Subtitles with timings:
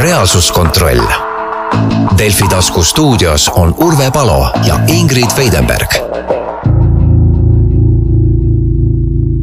[0.00, 1.00] reaalsuskontroll.
[2.18, 5.94] Delfi tasku stuudios on Urve Palo ja Ingrid Veidenberg.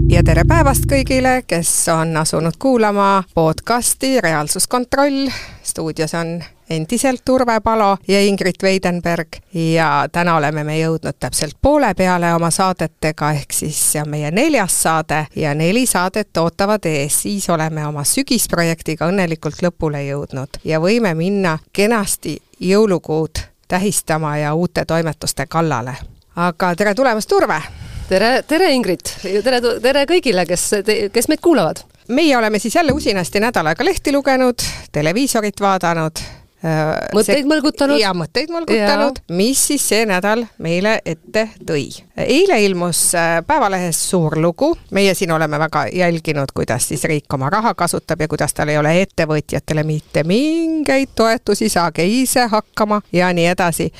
[0.10, 5.30] ja tere päevast kõigile, kes on asunud kuulama podcasti Reaalsuskontroll.
[5.64, 11.94] stuudios on endiselt Urve Palo ja Ingrid Veidenberg ja täna oleme me jõudnud täpselt poole
[11.96, 17.22] peale oma saadetega, ehk siis see on meie neljas saade ja neli saadet ootavad ees,
[17.22, 24.86] siis oleme oma sügisprojektiga õnnelikult lõpule jõudnud ja võime minna kenasti jõulukuud tähistama ja uute
[24.86, 25.96] toimetuste kallale.
[26.36, 27.62] aga tere tulemast, Urve!
[28.10, 30.72] tere, tere Ingrid ja tere, tere kõigile, kes,
[31.14, 31.84] kes meid kuulavad!
[32.08, 36.20] meie oleme siis jälle usinasti nädal aega lehti lugenud, televiisorit vaadanud,
[36.64, 38.00] mõtteid see, mõlgutanud.
[38.02, 41.90] ja mõtteid mõlgutanud, mis siis see nädal meile ette tõi.
[42.18, 43.12] eile ilmus
[43.48, 48.28] Päevalehes suur lugu, meie siin oleme väga jälginud, kuidas siis riik oma raha kasutab ja
[48.28, 53.92] kuidas tal ei ole ettevõtjatele mitte mingeid toetusi, saage ise hakkama ja nii edasi.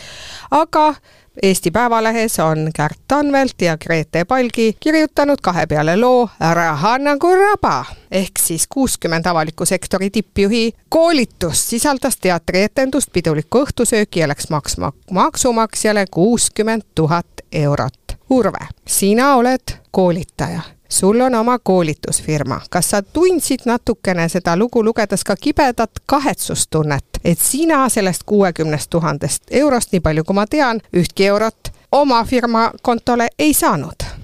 [0.52, 0.94] aga
[1.44, 7.86] Eesti Päevalehes on Kärt Tanvelt ja Grete Palgi kirjutanud kahe peale loo Raha nagu raba
[8.12, 16.06] ehk siis kuuskümmend avaliku sektori tippjuhi koolitust sisaldas teatrietendust, pidulikku õhtusööki ja läks maksma maksumaksjale
[16.12, 18.18] kuuskümmend tuhat eurot.
[18.30, 25.24] Urve, sina oled koolitaja sul on oma koolitusfirma, kas sa tundsid natukene seda lugu lugedes
[25.24, 31.28] ka kibedat kahetsustunnet, et sina sellest kuuekümnest tuhandest eurost, nii palju kui ma tean, ühtki
[31.28, 34.18] eurot oma firma kontole ei saanud?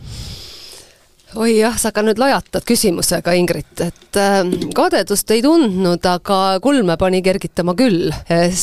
[1.35, 4.41] oi jah, sa ka nüüd lajatad küsimusega, Ingrid, et äh,
[4.75, 8.11] kadedust ei tundnud, aga kulme pani kergitama küll.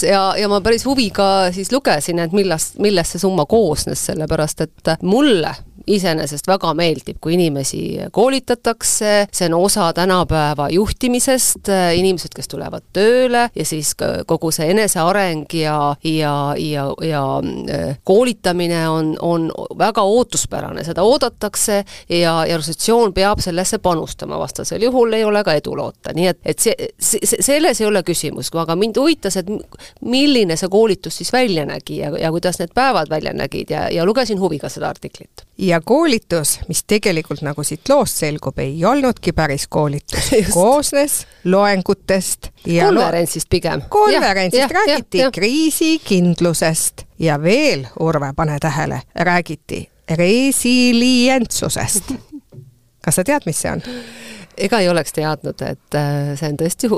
[0.07, 4.95] ja, ja ma päris huviga siis lugesin, et millest, millest see summa koosnes, sellepärast et
[5.03, 5.55] mulle
[5.87, 13.47] iseenesest väga meeldib, kui inimesi koolitatakse, see on osa tänapäeva juhtimisest, inimesed, kes tulevad tööle
[13.55, 13.95] ja siis
[14.27, 21.85] kogu see eneseareng ja, ja, ja, ja äh, koolitamine on, on väga ootuspärane, seda oodatakse
[22.09, 26.41] ja, ja organisatsioon peab sellesse panustama, vastasel juhul ei ole ka edu loota, nii et,
[26.45, 29.51] et see, see, selles ei ole küsimus, aga mind huvitas, et
[30.01, 34.05] milline see koolitus siis välja nägi ja, ja kuidas need päevad välja nägid ja, ja
[34.07, 35.45] lugesin huviga seda artiklit.
[35.59, 42.89] Ja koolitus, mis tegelikult nagu siit loost selgub, ei olnudki päris koolitus, koosnes loengutest ja
[42.89, 43.83] konverentsist pigem.
[43.89, 45.31] konverentsist ja, räägiti ja, ja.
[45.31, 52.05] kriisikindlusest ja veel, Urve, pane tähele, räägiti resilientsusest.
[53.05, 53.83] kas sa tead, mis see on?
[54.61, 56.91] ega ei oleks teadnud, et äh, see on tõesti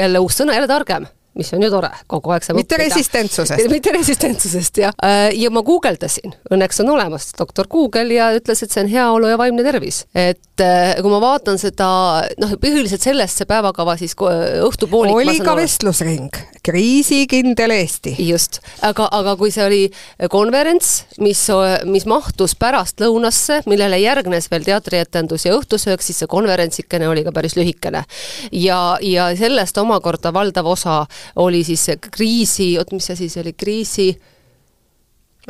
[0.00, 2.94] jälle uus sõna, jälle targem mis on ju tore, kogu aeg saab mitte õppida.
[2.94, 3.70] resistentsusest.
[3.72, 4.94] mitte resistentsusest, jah.
[5.02, 9.32] Äh, ja ma guugeldasin, õnneks on olemas doktor Google ja ütles, et see on heaolu
[9.32, 10.04] ja vaimne tervis.
[10.14, 11.88] et äh, kui ma vaatan seda,
[12.38, 18.14] noh, põhiliselt sellest see päevakava siis õhtupoolik oli ka vestlusring, kriisikindel Eesti.
[18.28, 19.82] just, aga, aga kui see oli
[20.30, 21.42] konverents, mis,
[21.90, 27.58] mis mahtus pärastlõunasse, millele järgnes veel teatrietendus ja õhtusöök, siis see konverentsikene oli ka päris
[27.58, 28.04] lühikene.
[28.52, 31.02] ja, ja sellest omakorda valdav osa
[31.36, 34.08] oli siis kriisi, oot, mis asi see oli, kriisi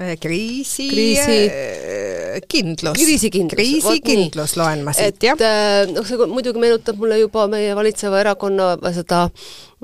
[0.00, 2.98] äh, kriisi, kriisi äh, kindlus.
[2.98, 3.56] kriisikindlus.
[3.56, 5.38] kriisikindlus loen ma siit, jah.
[5.38, 9.26] Äh, noh, see muidugi meenutab mulle juba meie valitseva erakonna seda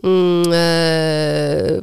[0.02, 0.56] mm,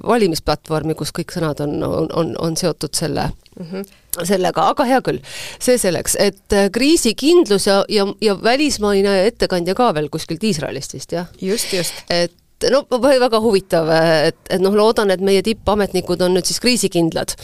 [0.07, 3.95] valimisplatvormi, kus kõik sõnad on, on, on, on seotud selle mm, -hmm
[4.25, 5.19] sellega, aga hea küll,
[5.61, 11.27] see selleks, et kriisikindlus ja, ja, ja välismaine ettekandja ka veel kuskilt Iisraelist vist, jah?
[11.37, 12.01] just, just.
[12.09, 12.33] et
[12.71, 13.89] no väga huvitav,
[14.27, 17.35] et, et noh, loodan, et meie tippametnikud on nüüd siis kriisikindlad.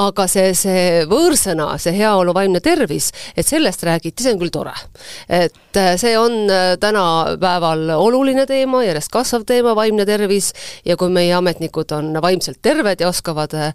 [0.00, 4.74] aga see, see võõrsõna, see heaolu, vaimne tervis, et sellest räägiti, see on küll tore.
[5.28, 10.52] et äh, see on äh, tänapäeval oluline teema, järjest kasvav teema, vaimne tervis,
[10.84, 13.74] ja kui meie ametnikud on vaimselt terved ja oskavad äh,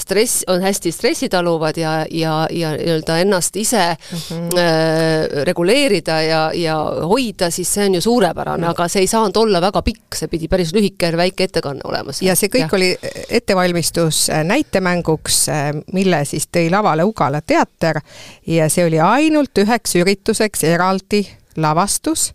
[0.00, 4.58] stress, on hästi stressitaluvad ja, ja, ja nii-öelda ennast ise mm -hmm.
[4.58, 8.70] äh, reguleerida ja, ja hoida, siis see on ju suurepärane mm, -hmm.
[8.70, 12.14] aga see ei saanud olla väga pikk see pidi päris lühike ja väike ettekanne olema.
[12.22, 12.76] ja see kõik ja.
[12.78, 12.90] oli
[13.28, 18.00] ettevalmistus äh, näitemänguks, äh, mille siis tõi lavale Ugala teater
[18.46, 21.24] ja see oli ainult üheks ürituseks eraldi
[21.56, 22.30] lavastus,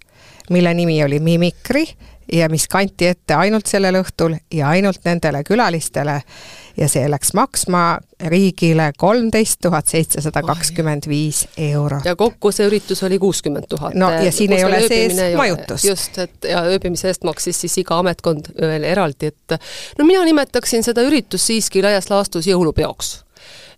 [0.54, 1.88] mille nimi oli Mimikri
[2.34, 6.22] ja mis kanti ette ainult sellel õhtul ja ainult nendele külalistele
[6.78, 7.84] ja see läks maksma
[8.30, 12.06] riigile kolmteist tuhat seitsesada kakskümmend viis eurot.
[12.06, 13.96] ja kokku see üritus oli kuuskümmend tuhat.
[13.96, 15.86] no ja siin ei ole sees majutust.
[15.86, 19.60] just, et ja ööbimise eest maksis siis iga ametkond veel eraldi, et
[19.98, 23.16] no mina nimetaksin seda üritust siiski laias laastus jõulupeoks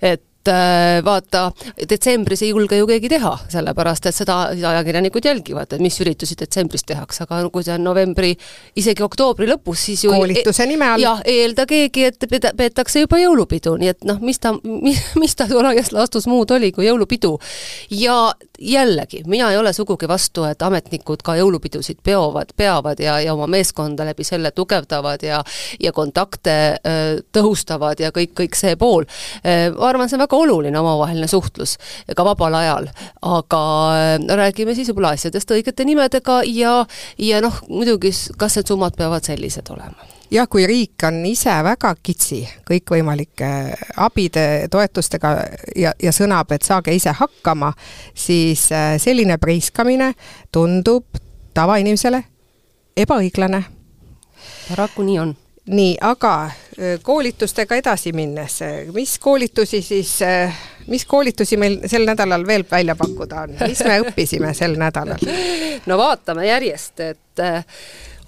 [0.02, 1.50] et äh, vaata,
[1.90, 6.86] detsembris ei julge ju keegi teha, sellepärast et seda ajakirjanikud jälgivad, et mis üritusi detsembris
[6.88, 8.32] tehakse, aga kui see on novembri,
[8.80, 11.04] isegi oktoobri lõpus, siis ju koolituse nime all.
[11.04, 12.28] jah, ei eelda keegi, et
[12.58, 16.72] peetakse juba jõulupidu, nii et noh, mis ta, mis, mis ta laias laastus muud oli
[16.76, 17.36] kui jõulupidu.
[17.92, 23.34] ja jällegi, mina ei ole sugugi vastu, et ametnikud ka jõulupidusid peovad, peavad ja, ja
[23.34, 25.44] oma meeskonda läbi selle tugevdavad ja
[25.80, 26.54] ja kontakte
[27.36, 29.06] tõhustavad ja kõik, kõik see pool.
[29.44, 31.78] ma arvan, see on väga oluline omavaheline suhtlus
[32.16, 32.90] ka vabal ajal,
[33.22, 33.64] aga
[34.42, 36.86] räägime siis võib-olla asjadest õigete nimedega ja,
[37.18, 40.10] ja noh, muidugi kas need summad peavad sellised olema?
[40.30, 43.48] Jah, kui riik on ise väga kitsi kõikvõimalike
[43.98, 45.32] abide, toetustega
[45.74, 47.72] ja, ja sõnab, et saage ise hakkama,
[48.14, 50.12] siis äh, selline priiskamine
[50.54, 51.18] tundub
[51.58, 52.22] tavainimesele
[53.00, 53.64] ebaõiglane.
[54.70, 55.34] paraku nii on
[55.70, 56.34] nii, aga
[57.04, 58.60] koolitustega edasi minnes,
[58.96, 60.14] mis koolitusi siis,
[60.88, 65.22] mis koolitusi meil sel nädalal veel välja pakkuda on, mis me õppisime sel nädalal?
[65.86, 67.44] no vaatame järjest, et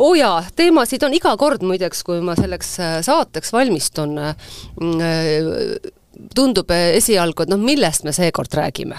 [0.02, 2.76] oo oh jaa, teemasid on iga kord muideks, kui ma selleks
[3.08, 4.18] saateks valmistun
[6.36, 8.98] tundub eh, esialgu, et noh, millest me seekord räägime.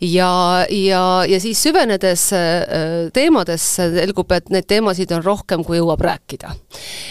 [0.00, 6.02] ja, ja, ja siis süvenedes eh, teemadesse selgub, et neid teemasid on rohkem, kui jõuab
[6.04, 6.54] rääkida.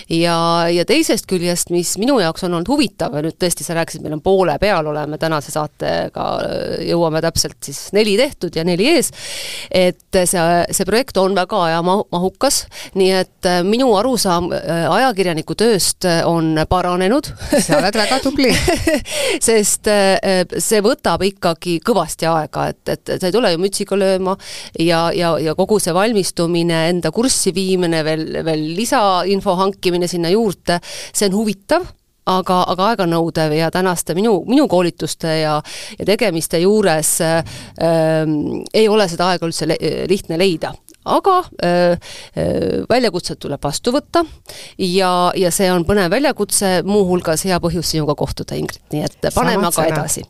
[0.09, 0.37] ja,
[0.71, 4.23] ja teisest küljest, mis minu jaoks on olnud huvitav nüüd tõesti, sa rääkisid, meil on
[4.25, 9.11] poole peal, oleme tänase saatega, eh, jõuame täpselt siis neli tehtud ja neli ees,
[9.69, 12.63] et see, see projekt on väga ajamahukas,
[12.97, 17.27] nii et minu arusaam ajakirjaniku tööst on paranenud.
[17.61, 18.49] sa oled väga tubli
[19.51, 24.35] sest äh, see võtab ikkagi kõvasti aega, et, et sa ei tule ju mütsiga lööma
[24.79, 30.79] ja, ja, ja kogu see valmistumine, enda kurssi viimine, veel, veel lisainfo hankimine sinna juurde,
[31.11, 31.89] see on huvitav
[32.31, 35.57] aga, aga aeganõudev ja tänaste minu, minu koolituste ja,
[35.97, 37.41] ja tegemiste juures äh,
[38.73, 40.73] ei ole seda aega üldse le lihtne leida
[41.05, 42.11] aga äh,
[42.89, 44.23] väljakutsed tuleb vastu võtta
[44.77, 49.67] ja, ja see on põnev väljakutse, muuhulgas hea põhjus sinuga kohtuda, Ingrid, nii et paneme
[49.69, 50.25] aga edasi.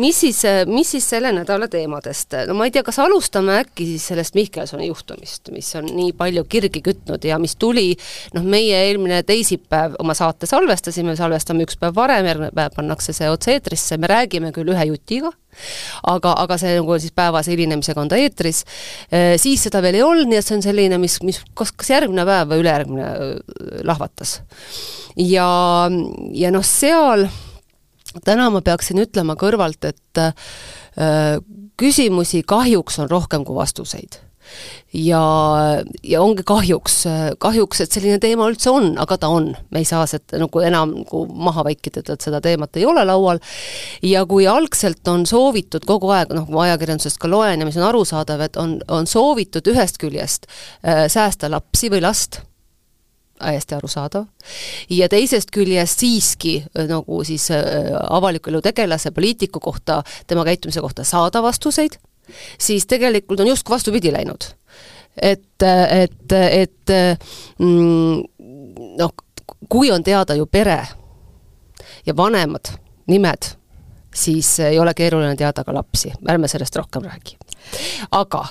[0.00, 4.10] mis siis, mis siis selle nädala teemadest, no ma ei tea, kas alustame äkki siis
[4.10, 7.92] sellest Mihkelsoni juhtumist, mis on nii palju kirgi kütnud ja mis tuli.
[8.36, 13.30] Noh, meie eelmine teisipäev oma saate salvestasime, salvestame üks päev varem, järgmine päev pannakse see
[13.30, 15.32] otse-eetrisse, me räägime küll ühe jutiga,
[16.12, 18.62] aga, aga see nagu siis päevase hilinemisega on ta eetris,
[19.12, 21.92] äh, siis seda veel ei olnud, nii et see on selline, mis, mis kas, kas
[21.94, 23.36] järgmine päev või ülejärgmine äh,
[23.88, 24.40] lahvatas.
[25.16, 25.50] ja,
[26.36, 27.28] ja noh, seal
[28.26, 31.38] täna ma peaksin ütlema kõrvalt, et äh,
[31.80, 34.20] küsimusi kahjuks on rohkem kui vastuseid
[34.94, 35.22] ja,
[36.02, 37.04] ja ongi kahjuks,
[37.38, 41.00] kahjuks, et selline teema üldse on, aga ta on, me ei saa seda nagu enam
[41.00, 43.40] nagu maha vaikida, et seda teemat ei ole laual,
[44.06, 47.88] ja kui algselt on soovitud kogu aeg, noh, ma ajakirjandusest ka loen ja mis on
[47.88, 52.42] arusaadav, et on, on soovitud ühest küljest äh, säästa lapsi või last,
[53.40, 54.26] hästi arusaadav,
[54.92, 60.82] ja teisest küljest siiski äh, nagu siis äh, avaliku elu tegelase, poliitiku kohta, tema käitumise
[60.84, 62.00] kohta saada vastuseid
[62.58, 64.44] siis tegelikult on justkui vastupidi läinud.
[65.22, 66.94] et, et, et
[67.58, 68.22] mm,
[68.98, 69.14] noh,
[69.68, 70.78] kui on teada ju pere
[72.06, 72.72] ja vanemad,
[73.06, 73.52] nimed,
[74.14, 77.36] siis ei ole keeruline teada ka lapsi, ärme sellest rohkem räägi
[78.10, 78.44] aga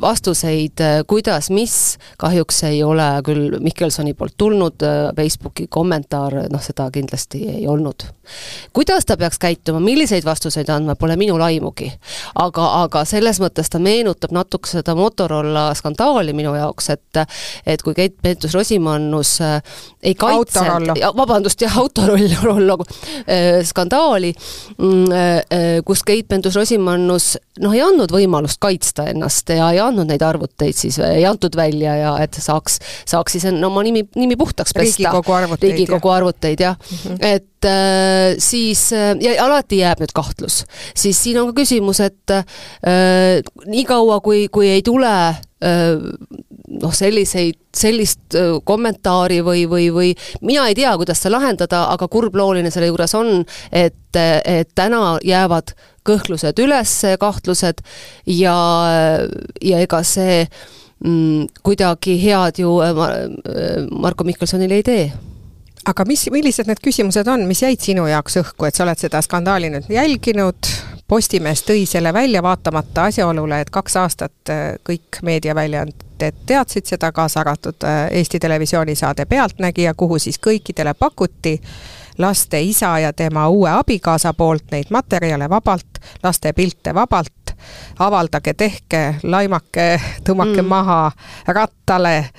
[0.00, 4.84] vastuseid, kuidas, mis, kahjuks ei ole küll Mihkelsoni poolt tulnud,
[5.16, 8.06] Facebooki kommentaar, noh seda kindlasti ei olnud.
[8.72, 11.92] kuidas ta peaks käituma, milliseid vastuseid andma, pole minul aimugi.
[12.34, 17.22] aga, aga selles mõttes ta meenutab natuke seda Motorola skandaali minu jaoks, et
[17.66, 19.38] et kui Keit Pentus-Rosimannus
[20.02, 22.78] ei kaitsenud, vabandust, jah, Autorollo
[23.64, 24.34] skandaali,
[24.78, 30.22] mm, kus Keit Pentus-Rosimannus noh, ei andnud andnud võimalust kaitsta ennast ja ei andnud neid
[30.24, 34.74] arvuteid siis, ei antud välja ja et saaks, saaks siis no, oma nimi, nimi puhtaks
[34.74, 34.84] pesta.
[34.84, 35.76] riigikogu arvuteid.
[35.78, 36.98] riigikogu arvuteid, jah mm.
[37.04, 37.18] -hmm.
[37.20, 42.30] et äh, siis, äh, ja alati jääb nüüd kahtlus, siis siin on ka küsimus, et
[42.30, 42.44] äh,
[43.66, 45.38] niikaua, kui, kui ei tule äh,
[46.82, 50.12] noh, selliseid, sellist kommentaari või, või, või
[50.42, 55.74] mina ei tea, kuidas seda lahendada, aga kurblooline selle juures on, et, et täna jäävad
[56.04, 57.82] kõhklused üles, kahtlused
[58.30, 58.56] ja,
[59.64, 60.42] ja ega see
[61.04, 62.76] mm, kuidagi head ju
[63.90, 65.06] Marko Mihkelsonile ei tee.
[65.84, 69.20] Aga mis, millised need küsimused on, mis jäid sinu jaoks õhku, et sa oled seda
[69.24, 70.72] skandaali nüüd jälginud,
[71.04, 74.52] Postimees tõi selle välja vaatamata asjaolule, et kaks aastat
[74.88, 81.60] kõik meediaväljaanded teadsid seda, kaasa arvatud Eesti Televisiooni saade Pealtnägija, kuhu siis kõikidele pakuti
[82.18, 87.54] laste isa ja tema uue abikaasa poolt neid materjale vabalt, laste pilte vabalt,
[87.98, 90.68] avaldage, tehke, laimake, tõmmake mm.
[90.68, 91.12] maha
[91.46, 92.30] rattale.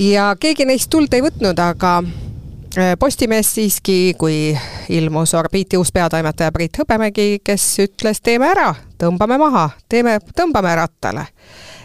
[0.00, 4.58] ja keegi neist tuld ei võtnud, aga äh, Postimees siiski, kui
[4.88, 11.26] ilmus orbiiti uus peatoimetaja Priit Hõbemägi, kes ütles, teeme ära, tõmbame maha, teeme, tõmbame rattale.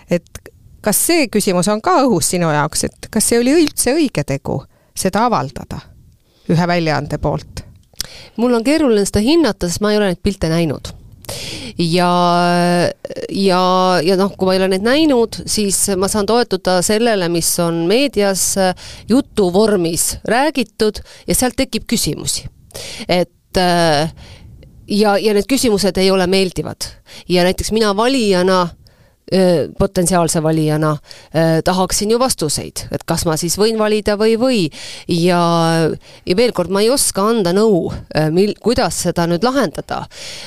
[0.09, 0.46] et
[0.81, 4.61] kas see küsimus on ka õhus sinu jaoks, et kas see oli üldse õige tegu,
[4.97, 5.81] seda avaldada
[6.51, 7.65] ühe väljaande poolt?
[8.37, 10.93] mul on keeruline seda hinnata, sest ma ei ole neid pilte näinud
[11.77, 12.11] ja,
[13.29, 13.61] ja,
[14.03, 17.83] ja noh, kui ma ei ole neid näinud, siis ma saan toetuda sellele, mis on
[17.89, 18.49] meedias
[19.09, 22.47] jutu vormis räägitud ja sealt tekib küsimusi.
[23.07, 23.61] et
[24.87, 26.89] ja, ja need küsimused ei ole meeldivad.
[27.29, 28.67] ja näiteks mina valijana
[29.77, 30.93] potentsiaalse valijana
[31.63, 34.59] tahaksin ju vastuseid, et kas ma siis võin valida või ei või.
[35.11, 35.41] ja,
[36.25, 37.89] ja veel kord, ma ei oska anda nõu,
[38.31, 40.05] mil-, kuidas seda nüüd lahendada.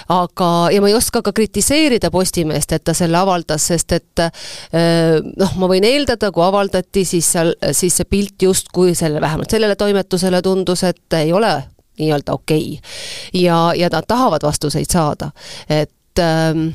[0.08, 4.24] aga, ja ma ei oska ka kritiseerida Postimeest, et ta selle avaldas, sest et
[4.72, 9.76] noh, ma võin eeldada, kui avaldati, siis seal, siis see pilt justkui selle, vähemalt sellele
[9.76, 11.52] toimetusele tundus, et ei ole
[12.00, 13.42] nii-öelda okei okay..
[13.42, 15.30] ja, ja nad tahavad vastuseid saada,
[15.68, 16.70] et ähm,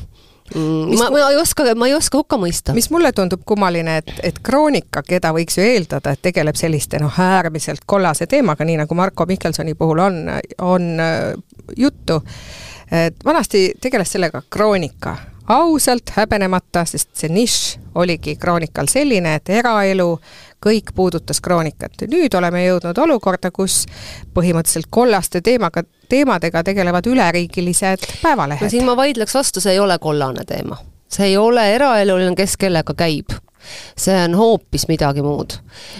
[0.54, 2.74] Mm, ma, ma ei oska, ma ei oska hukka mõista.
[2.78, 7.18] mis mulle tundub kummaline, et, et Kroonika, keda võiks ju eeldada, et tegeleb selliste noh,
[7.20, 10.20] äärmiselt kollase teemaga, nii nagu Marko Mihkelsoni puhul on,
[10.62, 11.32] on äh,
[11.78, 12.20] juttu,
[12.94, 15.16] et vanasti tegeles sellega Kroonika,
[15.48, 20.12] ausalt, häbenemata, sest see nišš oligi Kroonikal selline, et eraelu,
[20.66, 22.08] kõik puudutas kroonikat.
[22.12, 23.86] nüüd oleme jõudnud olukorda, kus
[24.34, 28.66] põhimõtteliselt kollaste teemaga, teemadega tegelevad üleriigilised päevalehed.
[28.66, 30.78] no siin ma vaidleks vastu, see ei ole kollane teema.
[31.08, 33.38] see ei ole eraeluline, kes kellega käib
[33.98, 35.58] see on hoopis midagi muud.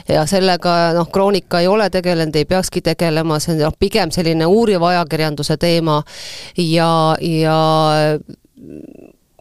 [0.08, 4.46] ja sellega noh, Kroonika ei ole tegelenud, ei peakski tegelema, see on noh, pigem selline
[4.46, 6.02] uuriva ajakirjanduse teema
[6.58, 6.90] ja,
[7.22, 7.60] ja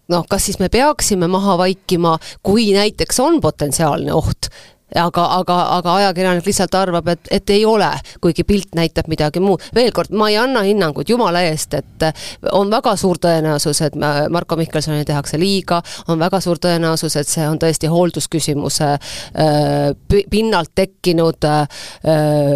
[0.08, 4.50] noh, kas siis me peaksime maha vaikima, kui näiteks on potentsiaalne oht,
[4.94, 7.90] aga, aga, aga ajakirjanik lihtsalt arvab, et, et ei ole,
[8.22, 9.62] kuigi pilt näitab midagi muud.
[9.74, 12.06] veel kord, ma ei anna hinnangut jumala eest, et
[12.52, 13.98] on väga suur tõenäosus, et
[14.30, 20.74] Marko Mihkelsonile tehakse liiga, on väga suur tõenäosus, et see on tõesti hooldusküsimuse äh, pinnalt
[20.74, 21.66] tekkinud äh,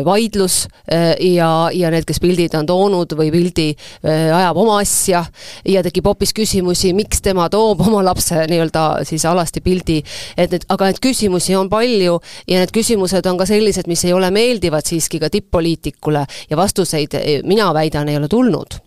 [0.04, 5.24] vaidlus äh, ja, ja need, kes pildid on toonud või pildi äh, ajab oma asja
[5.68, 10.00] ja tekib hoopis küsimusi, miks tema toob oma lapse nii-öelda siis alasti pildi,
[10.36, 12.18] et need, aga neid küsimusi on palju
[12.48, 17.18] ja need küsimused on ka sellised, mis ei ole meeldivad siiski ka tipp-poliitikule ja vastuseid,
[17.44, 18.80] mina väidan, ei ole tulnud.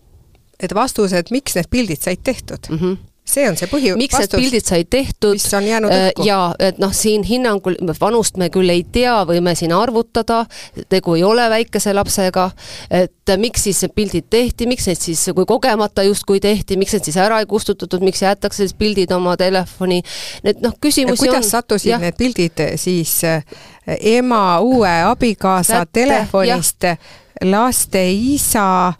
[0.62, 2.78] et vastused, miks need pildid said tehtud mm?
[2.78, 3.94] -hmm see on see põhi-.
[3.98, 5.36] miks vastus, need pildid said tehtud?
[5.38, 9.54] mis on jäänud äh, jaa, et noh, siin hinnangul, vanust me küll ei tea, võime
[9.58, 10.42] siin arvutada,
[10.92, 12.48] tegu ei ole väikese lapsega,
[12.90, 17.08] et miks siis need pildid tehti, miks neid siis, kui kogemata justkui tehti, miks need
[17.10, 20.02] siis ära ei kustutatud, miks jäetakse siis pildid oma telefoni,
[20.46, 22.02] need noh, küsimusi kuidas on, sattusid jah.
[22.02, 23.44] need pildid siis äh,
[24.16, 26.88] ema uue abikaasa Kätte, telefonist
[27.42, 28.92] laste isa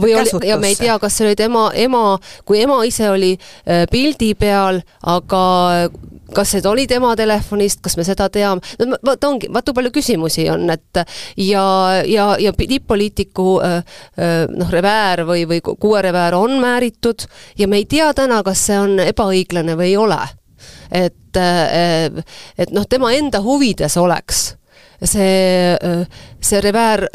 [0.00, 3.34] või oli, ja me ei tea, kas see oli tema ema, kui ema ise oli
[3.38, 5.42] äh, pildi peal, aga
[6.34, 10.48] kas see oli tema telefonist, kas me seda teame, no vot ongi, vaata palju küsimusi
[10.52, 11.02] on, et
[11.40, 11.64] ja,
[12.06, 13.78] ja, ja tipp-poliitiku äh,
[14.18, 17.26] äh, noh, reväär või, või kuuereväär on määritud
[17.58, 20.20] ja me ei tea täna, kas see on ebaõiglane või ei ole.
[20.90, 21.36] et,
[22.58, 24.57] et noh, tema enda huvides oleks
[25.04, 25.74] see,
[26.40, 27.06] see reväär,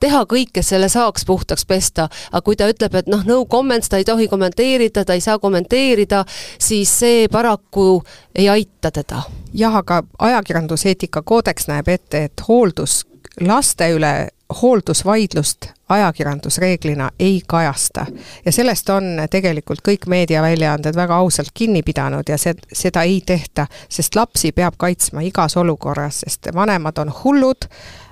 [0.00, 3.90] teha kõik, kes selle saaks puhtaks pesta, aga kui ta ütleb, et noh, no comments,
[3.90, 6.24] ta ei tohi kommenteerida, ta ei saa kommenteerida,
[6.58, 8.02] siis see paraku
[8.34, 9.22] ei aita teda.
[9.54, 13.04] jah, aga ajakirjanduseetika koodeks näeb ette, et hooldus
[13.40, 14.28] laste üle
[14.62, 18.06] hooldusvaidlust ajakirjandus reeglina ei kajasta.
[18.44, 23.66] ja sellest on tegelikult kõik meediaväljaanded väga ausalt kinni pidanud ja see, seda ei tehta,
[23.88, 27.68] sest lapsi peab kaitsma igas olukorras, sest vanemad on hullud,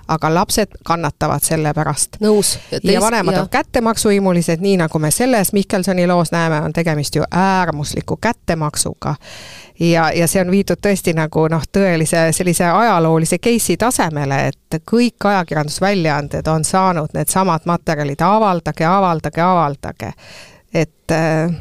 [0.09, 2.17] aga lapsed kannatavad selle pärast.
[2.21, 2.59] nõus.
[2.83, 3.43] ja vanemad ja.
[3.43, 9.15] on kättemaksuhimulised, nii nagu me selles Mihkelsoni loos näeme, on tegemist ju äärmusliku kättemaksuga.
[9.81, 15.29] ja, ja see on viidud tõesti nagu noh, tõelise sellise ajaloolise case'i tasemele, et kõik
[15.31, 20.13] ajakirjandusväljaanded on saanud needsamad materjalid, avaldage, avaldage, avaldage.
[20.75, 21.53] et äh,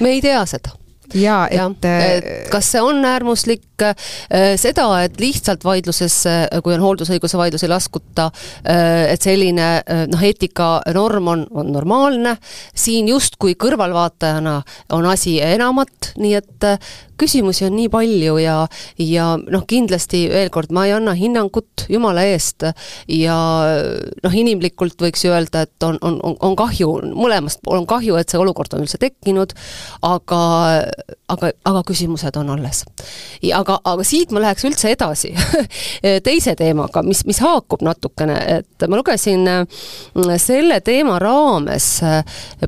[0.00, 0.83] me ei tea seda
[1.14, 3.66] ja et, et kas see on äärmuslik,
[4.60, 6.34] seda, et lihtsalt vaidlusesse,
[6.64, 8.28] kui on hooldusõiguse vaidlus, ei laskuta,
[8.64, 9.68] et selline
[10.10, 12.36] noh, eetikanorm on, on normaalne,
[12.74, 14.60] siin justkui kõrvalvaatajana
[14.96, 16.68] on asi enamat, nii et
[17.20, 18.56] küsimusi on nii palju ja,
[19.00, 22.66] ja noh, kindlasti veel kord, ma ei anna hinnangut jumala eest
[23.10, 23.36] ja
[24.24, 28.40] noh, inimlikult võiks ju öelda, et on, on, on kahju, mõlemast on kahju, et see
[28.40, 29.54] olukord on üldse tekkinud,
[30.04, 30.40] aga,
[31.32, 32.84] aga, aga küsimused on alles.
[33.52, 35.34] aga, aga siit ma läheks üldse edasi
[36.28, 41.90] teise teemaga, mis, mis haakub natukene, et ma lugesin mm, selle teema raames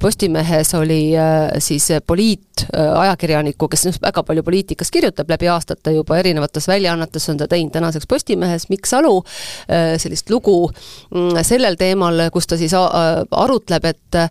[0.00, 6.68] Postimehes oli äh, siis poliitajakirjaniku, kes väga palju palju poliitikast kirjutab läbi aastate juba erinevates
[6.68, 9.24] väljaannetes on ta teinud tänaseks Postimehes, Mikk Salu,
[9.70, 10.70] äh, sellist lugu
[11.10, 14.28] mm, sellel teemal, kus ta siis äh, arutleb, et äh,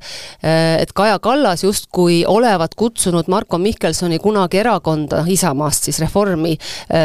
[0.80, 6.56] et Kaja Kallas justkui olevat kutsunud Marko Mihkelsoni kunagi erakonda, Isamaast siis Reformi,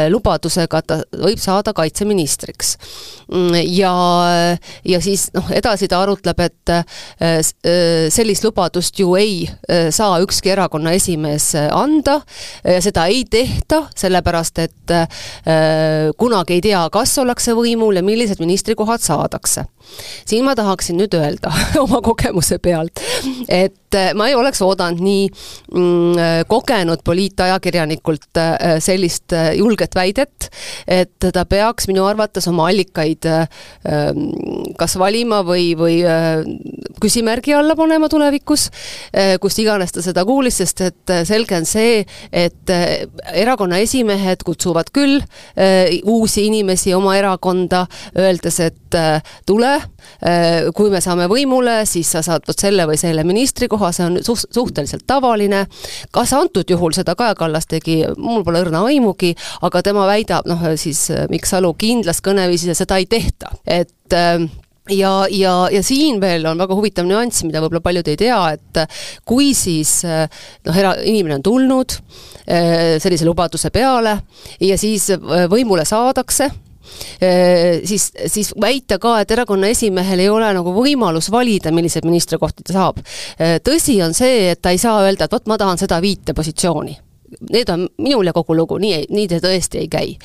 [0.09, 2.75] lubadusega, et ta võib saada kaitseministriks.
[3.31, 3.93] Mm, ja,
[4.85, 6.73] ja siis noh, edasi ta arutleb, et
[8.13, 9.47] sellist lubadust ju ei
[9.89, 12.19] saa ükski erakonna esimees anda
[12.63, 15.07] see seda ei tehta, sellepärast et äh,
[16.19, 19.65] kunagi ei tea, kas ollakse võimul ja millised ministrikohad saadakse.
[20.25, 21.51] siin ma tahaksin nüüd öelda
[21.83, 23.01] oma kogemuse pealt,
[23.49, 30.49] et äh, ma ei oleks oodanud nii mm, kogenud poliitajakirjanikult äh, sellist äh, julget väidet,
[30.87, 33.47] et ta peaks minu arvates oma allikaid äh,
[34.79, 36.43] kas valima või, või äh,
[37.01, 38.67] küsimärgi alla panema tulevikus,
[39.41, 42.73] kust iganes ta seda kuulis, sest et selge on see, et
[43.33, 47.85] erakonna esimehed kutsuvad küll äh, uusi inimesi oma erakonda,
[48.17, 52.99] öeldes, et äh, tule äh,, kui me saame võimule, siis sa saad vot selle või
[53.01, 55.65] selle ministrikoha, see on suht-, suhteliselt tavaline.
[56.11, 60.65] kas antud juhul seda Kaja Kallas tegi, mul pole õrna aimugi, aga tema väidab, noh
[60.75, 64.47] siis Mikk Salu kindlas kõneviisis, et seda ei tehta, et äh,
[64.89, 68.81] ja, ja, ja siin veel on väga huvitav nüanss, mida võib-olla paljud ei tea, et
[69.27, 71.95] kui siis noh, era-, inimene on tulnud
[72.47, 74.17] eh, sellise lubaduse peale
[74.63, 76.49] ja siis eh, võimule saadakse,
[77.21, 82.65] eh, siis, siis väita ka, et erakonna esimehel ei ole nagu võimalus valida, milliseid ministrikohti
[82.65, 83.05] ta saab.
[83.63, 86.97] tõsi on see, et ta ei saa öelda, et vot ma tahan seda viite positsiooni
[87.51, 90.15] need on minul ja kogu lugu, nii, nii see tõesti ei käi.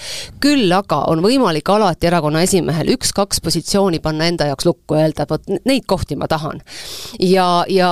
[0.41, 5.23] küll aga on võimalik alati erakonna esimehel üks-kaks positsiooni panna enda jaoks lukku ja öelda,
[5.27, 6.61] et vot neid kohti ma tahan.
[7.21, 7.91] ja, ja,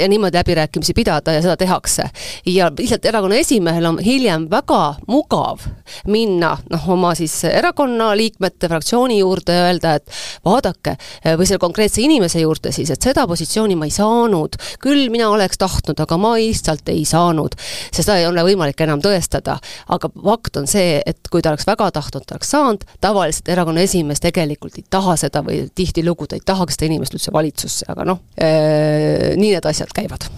[0.00, 2.10] ja niimoodi läbirääkimisi pidada ja seda tehakse.
[2.46, 5.64] ja lihtsalt erakonna esimehel on hiljem väga mugav
[6.06, 10.96] minna noh, oma siis erakonna liikmete, fraktsiooni juurde ja öelda, et vaadake,
[11.36, 15.58] või selle konkreetse inimese juurde siis, et seda positsiooni ma ei saanud, küll mina oleks
[15.60, 17.56] tahtnud, aga ma lihtsalt ei saanud,
[17.94, 18.49] seda ei ole võimalik
[18.86, 19.58] enam tõestada,
[19.88, 23.84] aga fakt on see, et kui ta oleks väga tahtnud, ta oleks saanud, tavaliselt erakonna
[23.86, 28.06] esimees tegelikult ei taha seda või tihtilugu ta ei tahagi seda inimest üldse valitsusse, aga
[28.08, 30.28] noh, äh, nii need asjad käivad.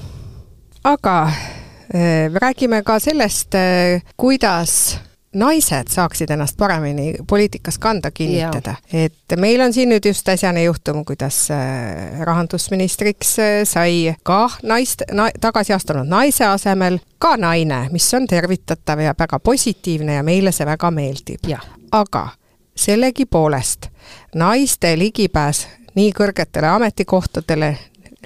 [0.84, 4.98] aga äh, räägime ka sellest, äh, kuidas
[5.32, 8.74] naised saaksid ennast paremini poliitikas kanda kinnitada.
[8.92, 15.02] et meil on siin nüüd just äsjane juhtum, kuidas äh, rahandusministriks äh, sai ka naist
[15.12, 20.52] na,, tagasi astunud naise asemel ka naine, mis on tervitatav ja väga positiivne ja meile
[20.52, 21.48] see väga meeldib.
[21.92, 22.28] aga
[22.76, 23.88] sellegipoolest
[24.34, 27.76] naiste ligipääs nii kõrgetele ametikohtadele,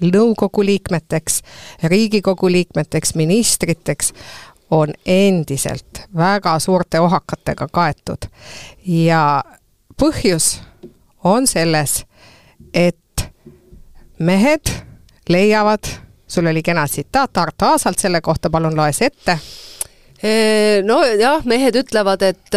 [0.03, 1.41] nõukogu liikmeteks,
[1.83, 4.13] riigikogu liikmeteks, ministriteks
[4.71, 8.29] on endiselt väga suurte ohakatega kaetud.
[8.87, 9.45] Ja
[10.03, 10.61] põhjus
[11.25, 12.05] on selles,
[12.75, 13.31] et
[14.19, 14.73] mehed
[15.29, 15.87] leiavad,
[16.27, 19.39] sul oli kena tsitaat Arto Aasalt selle kohta, palun loe see ette
[20.87, 22.57] nojah, mehed ütlevad, et,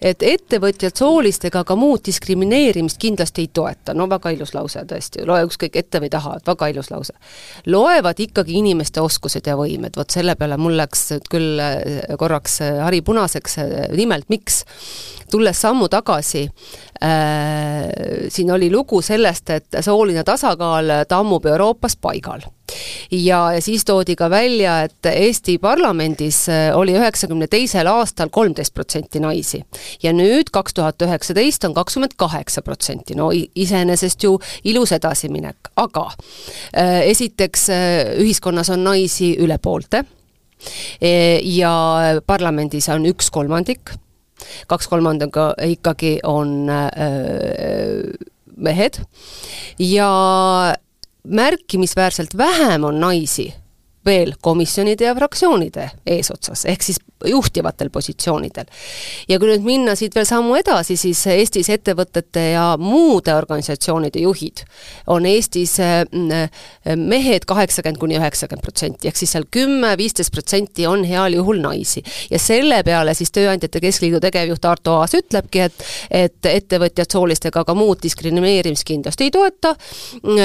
[0.00, 5.24] et ettevõtjad soolist ega ka muud diskrimineerimist kindlasti ei toeta, no väga ilus lause tõesti,
[5.28, 7.14] loe ükskõik ette või taha, et väga ilus lause.
[7.66, 11.62] loevad ikkagi inimeste oskused ja võimed, vot selle peale mul läks küll
[12.18, 13.58] korraks hari punaseks,
[13.96, 14.64] nimelt miks?
[15.30, 16.46] tulles sammu tagasi
[17.04, 22.46] äh,, siin oli lugu sellest, et sooline tasakaal tammub Euroopas paigal
[23.10, 28.74] ja, ja siis toodi ka välja, et Eesti parlamendis äh, oli üheksakümne teisel aastal kolmteist
[28.74, 29.62] protsenti naisi.
[30.02, 36.08] ja nüüd, kaks tuhat üheksateist, on kakskümmend kaheksa protsenti, no iseenesest ju ilus edasiminek, aga
[36.76, 40.04] äh, esiteks äh, ühiskonnas on naisi üle poolte
[40.98, 41.72] ja
[42.26, 43.92] parlamendis on üks kolmandik
[44.66, 46.98] kaks kolmandikku ikkagi on äh,
[48.56, 49.00] mehed
[49.78, 50.10] ja
[51.28, 53.54] märkimisväärselt vähem on naisi
[54.04, 58.64] veel komisjonide ja fraktsioonide eesotsas, ehk siis juhtivatel positsioonidel.
[59.28, 64.62] ja kui nüüd minna siit veel sammu edasi, siis Eestis ettevõtete ja muude organisatsioonide juhid
[65.06, 71.04] on Eestis mm, mehed kaheksakümmend kuni üheksakümmend protsenti, ehk siis seal kümme, viisteist protsenti on
[71.08, 72.02] heal juhul naisi.
[72.30, 77.64] ja selle peale siis Tööandjate Keskliidu tegevjuht Arto Aas ütlebki, et et ettevõtjad soolist ega
[77.64, 79.74] ka muud diskrimineerimist kindlasti ei toeta,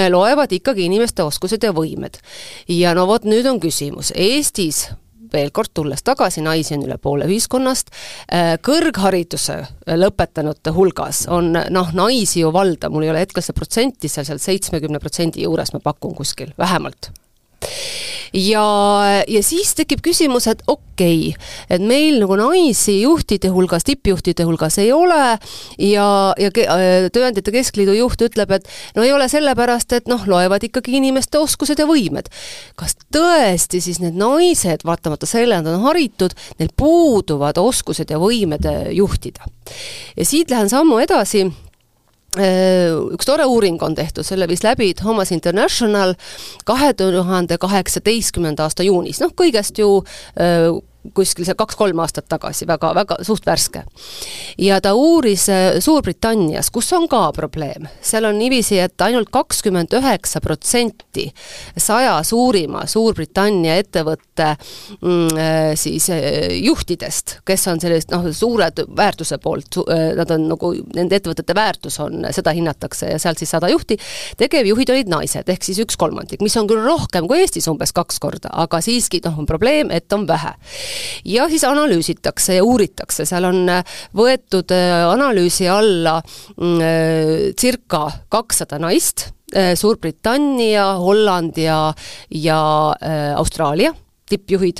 [0.09, 2.19] loevad ikkagi inimeste oskused ja võimed.
[2.67, 4.87] ja no vot, nüüd on küsimus, Eestis
[5.33, 7.91] veel kord tulles tagasi, naisi on üle poole ühiskonnast,
[8.27, 9.59] äh, kõrghariduse
[9.99, 14.41] lõpetanute hulgas on noh, naisi ju valda, mul ei ole hetkel seda protsenti seal, seal
[14.43, 17.11] seitsmekümne protsendi juures ma pakun kuskil, vähemalt
[18.33, 18.65] ja,
[19.27, 20.83] ja siis tekib küsimus, et okei
[21.33, 25.21] okay,, et meil nagu naisi juhtide hulgas, tippjuhtide hulgas ei ole
[25.77, 26.07] ja,
[26.41, 30.97] ja äh, Tööandjate Keskliidu juht ütleb, et no ei ole sellepärast, et noh, loevad ikkagi
[30.99, 32.29] inimeste oskused ja võimed.
[32.79, 38.65] kas tõesti siis need naised, vaatamata sellele, nad on haritud, neil puuduvad oskused ja võimed
[38.69, 39.45] äh, juhtida?
[40.17, 41.47] ja siit lähen sammu edasi
[42.37, 46.15] üks tore uuring on tehtud, selle viis läbi Thomas International
[46.65, 49.99] kahe tuhande kaheksateistkümnenda aasta juunis, noh kõigest ju
[50.37, 50.71] äh,
[51.11, 53.83] kuskil see kaks-kolm aastat tagasi, väga, väga suht värske.
[54.57, 59.93] ja ta uuris äh, Suurbritannias, kus on ka probleem, seal on niiviisi, et ainult kakskümmend
[59.99, 61.27] üheksa protsenti
[61.77, 64.53] saja suurima Suurbritannia ettevõtte
[65.01, 69.81] mm, äh, siis äh, juhtidest, kes on sellised noh, suured väärtuse poolt,
[70.15, 73.97] nad on nagu, nende ettevõtete väärtus on, seda hinnatakse ja sealt siis sada juhti,
[74.39, 78.21] tegevjuhid olid naised, ehk siis üks kolmandik, mis on küll rohkem kui Eestis umbes kaks
[78.23, 80.53] korda, aga siiski noh, on probleem, et on vähe
[81.25, 83.83] ja siis analüüsitakse ja uuritakse, seal on äh,
[84.17, 91.91] võetud äh, analüüsi alla mm, äh, circa kakssada naist, Suurbritannia, Holland ja,
[92.33, 92.55] ja
[93.37, 93.91] Austraalia
[94.25, 94.79] tippjuhid,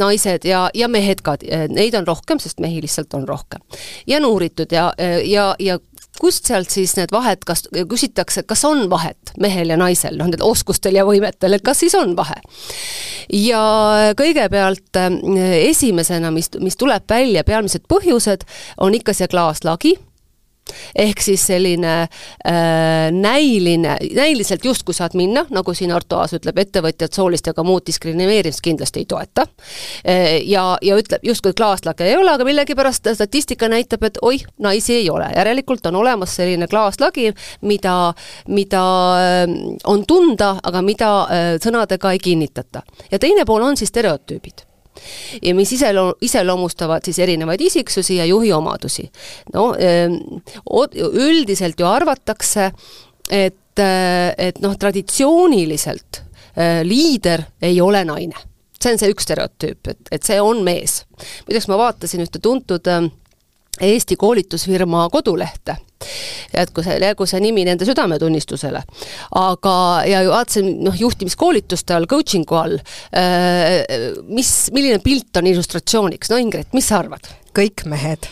[0.00, 1.36] naised ja, ja mehed ka,
[1.70, 3.62] neid on rohkem, sest mehi lihtsalt on rohkem.
[4.10, 4.88] ja on uuritud ja,
[5.22, 5.78] ja, ja
[6.20, 10.46] kust sealt siis need vahed, kas, küsitakse, kas on vahet mehel ja naisel, noh, nendel
[10.46, 12.40] oskustel ja võimetel, et kas siis on vahe?
[13.34, 13.62] ja
[14.18, 15.00] kõigepealt
[15.60, 18.46] esimesena, mis, mis tuleb välja, peamised põhjused,
[18.84, 19.96] on ikka see klaaslagi
[20.94, 27.14] ehk siis selline äh, näiline, näiliselt justkui saad minna, nagu siin Arto Aas ütleb, ettevõtjad
[27.14, 30.38] soolist ega muud diskrimineerimist kindlasti ei toeta äh,.
[30.46, 35.10] ja, ja ütleb justkui klaaslage ei ole, aga millegipärast statistika näitab, et oih, naisi ei
[35.10, 37.96] ole, järelikult on olemas selline klaaslagi, mida,
[38.48, 38.84] mida
[39.18, 39.44] äh,
[39.84, 42.82] on tunda, aga mida äh, sõnadega ei kinnitata.
[43.10, 44.67] ja teine pool on siis stereotüübid
[45.42, 49.08] ja mis iseloo-, iseloomustavad siis erinevaid isiksusi ja juhi omadusi.
[49.54, 50.18] no ehm,
[51.12, 52.70] üldiselt ju arvatakse,
[53.30, 58.46] et, äh, et noh, traditsiooniliselt äh, liider ei ole naine.
[58.78, 61.02] see on see üks stereotüüp, et, et see on mees.
[61.48, 63.08] muideks ma vaatasin ühte tuntud äh,
[63.80, 65.76] Eesti koolitusfirma kodulehte
[66.54, 68.82] jätku see, jäägu see nimi nende südametunnistusele.
[69.40, 69.74] aga,
[70.06, 72.78] ja vaatasin noh, juhtimiskoolituste all, coaching'u all,
[73.16, 73.82] äh,
[74.28, 77.30] mis, milline pilt on illustratsiooniks, no Ingrid, mis sa arvad?
[77.58, 78.28] kõik mehed.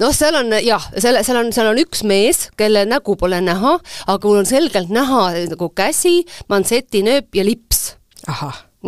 [0.00, 3.76] noh, seal on jah, selle, seal on, seal on üks mees, kelle nägu pole näha,
[4.06, 7.96] aga mul on selgelt näha nagu käsi, mantsetinööp ja lips.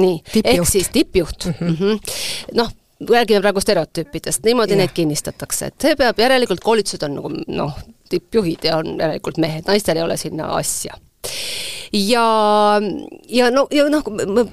[0.01, 1.77] nii, ehk siis tippjuht mm.
[1.77, 1.99] -hmm.
[2.57, 2.73] noh,
[3.09, 4.85] räägime praegu stereotüüpidest, niimoodi yeah.
[4.85, 7.79] neid kinnistatakse, et see peab, järelikult koolitused on nagu noh,
[8.13, 10.99] tippjuhid ja on järelikult mehed, naistel ei ole sinna asja
[11.93, 12.81] ja,
[13.29, 14.07] ja no, ja noh,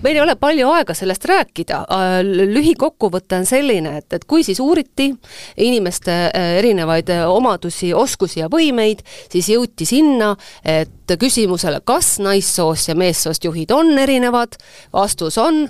[0.03, 1.81] meil ei ole palju aega sellest rääkida,
[2.25, 5.09] lühikokkuvõte on selline, et, et kui siis uuriti
[5.57, 10.33] inimeste äh, erinevaid äh, omadusi, oskusi ja võimeid, siis jõuti sinna,
[10.63, 14.59] et küsimusele, kas naissoost ja meessoost juhid on erinevad,
[14.93, 15.63] vastus on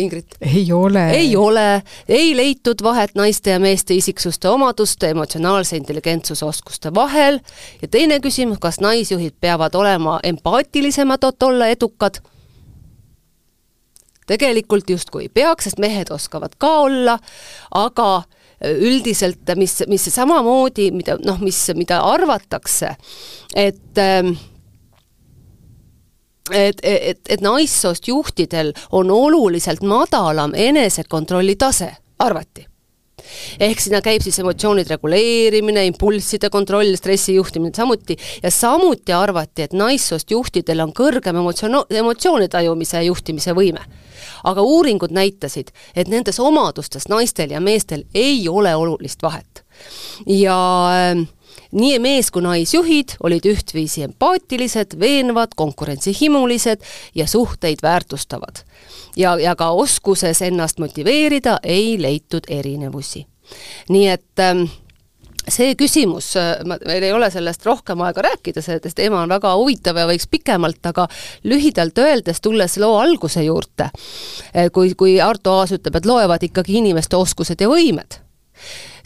[0.00, 0.36] Ingrid?
[0.40, 1.10] ei ole.
[1.10, 7.40] ei ole, ei leitud vahet naiste ja meeste isiksuste omaduste, emotsionaalse intelligentsuse oskuste vahel
[7.82, 12.20] ja teine küsimus, kas naisjuhid peavad olema empaatilisemad, et olla edukad?
[14.30, 17.16] tegelikult justkui ei peaks, sest mehed oskavad ka olla,
[17.74, 18.22] aga
[18.60, 22.94] üldiselt, mis, mis samamoodi, mida noh, mis, mida arvatakse,
[23.56, 24.30] et äh,
[26.52, 32.70] et, et, et naissoost juhtidel on oluliselt madalam enesekontrolli tase, arvati
[33.60, 39.76] ehk sinna käib siis emotsioonide reguleerimine, impulsside kontroll, stressi juhtimine samuti ja samuti arvati, et
[39.76, 43.84] naissoost juhtidel on kõrgem emotsioon, emotsiooni tajumise ja juhtimise võime.
[44.44, 49.64] aga uuringud näitasid, et nendes omadustes naistel ja meestel ei ole olulist vahet.
[50.26, 50.56] ja
[50.92, 51.26] äh,
[51.72, 56.82] nii mees- kui naisjuhid olid ühtviisi empaatilised, veenvad, konkurentsihimulised
[57.14, 58.64] ja suhteid väärtustavad.
[59.16, 63.26] ja, ja ka oskuses ennast motiveerida ei leitud erinevusi.
[63.88, 64.64] nii et ähm,
[65.48, 66.34] see küsimus,
[66.66, 70.28] ma, meil ei ole sellest rohkem aega rääkida, see teema on väga huvitav ja võiks
[70.30, 71.08] pikemalt, aga
[71.44, 73.90] lühidalt öeldes, tulles loo alguse juurde,
[74.72, 78.20] kui, kui Arto Aas ütleb, et loevad ikkagi inimeste oskused ja võimed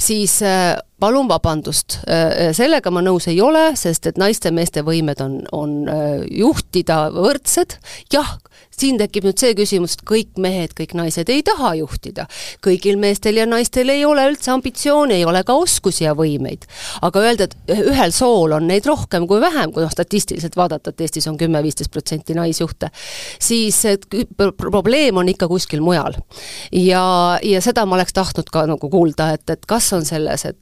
[0.00, 5.38] siis äh, palun vabandust, äh, sellega ma nõus ei ole, sest et naiste-meeste võimed on,
[5.52, 7.78] on äh, juhtida võrdsed,
[8.14, 8.36] jah,
[8.80, 12.26] siin tekib nüüd see küsimus, et kõik mehed, kõik naised ei taha juhtida.
[12.64, 16.66] kõigil meestel ja naistel ei ole üldse ambitsiooni, ei ole ka oskusi ja võimeid.
[17.02, 21.00] aga öelda, et ühel sool on neid rohkem kui vähem, kui noh, statistiliselt vaadata, et
[21.00, 22.90] Eestis on kümme-viisteist protsenti naisjuhte,
[23.40, 23.82] siis
[24.56, 26.14] probleem on ikka kuskil mujal.
[26.72, 30.58] ja, ja seda ma oleks tahtnud ka nagu kuulda, et, et kas on selles, et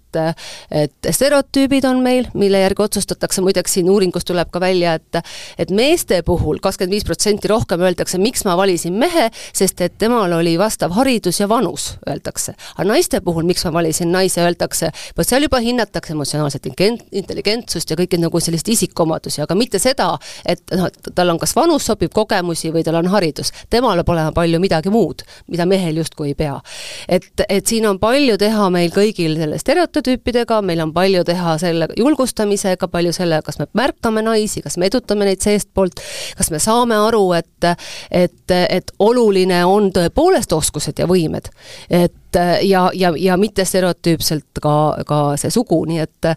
[0.70, 5.22] et stereotüübid on meil, mille järgi otsustatakse, muideks siin uuringus tuleb ka välja, et
[5.58, 9.94] et meeste puhul kakskümmend viis protsenti rohkem öeldakse, öeldakse, miks ma valisin mehe, sest et
[9.98, 12.54] temal oli vastav haridus ja vanus, öeldakse.
[12.76, 16.66] aga naiste puhul, miks ma valisin naise, öeldakse, vot seal juba hinnatakse emotsionaalset
[17.12, 21.54] intelligentsust ja kõiki nagu sellist isikuomadusi, aga mitte seda, et noh, et tal on kas
[21.56, 23.52] vanus sobib, kogemusi või tal on haridus.
[23.70, 26.60] temal peab olema palju midagi muud, mida mehel justkui ei pea.
[27.08, 31.88] et, et siin on palju teha meil kõigil selle stereotüüpidega, meil on palju teha selle
[31.96, 36.00] julgustamisega, palju selle, kas me märkame naisi, kas me edutame neid seestpoolt,
[36.36, 37.70] kas me saame aru, et
[38.10, 41.48] et, et oluline on tõepoolest oskused ja võimed.
[41.90, 44.76] et ja, ja, ja mitte stereotüüpselt ka,
[45.06, 46.30] ka see sugu, nii et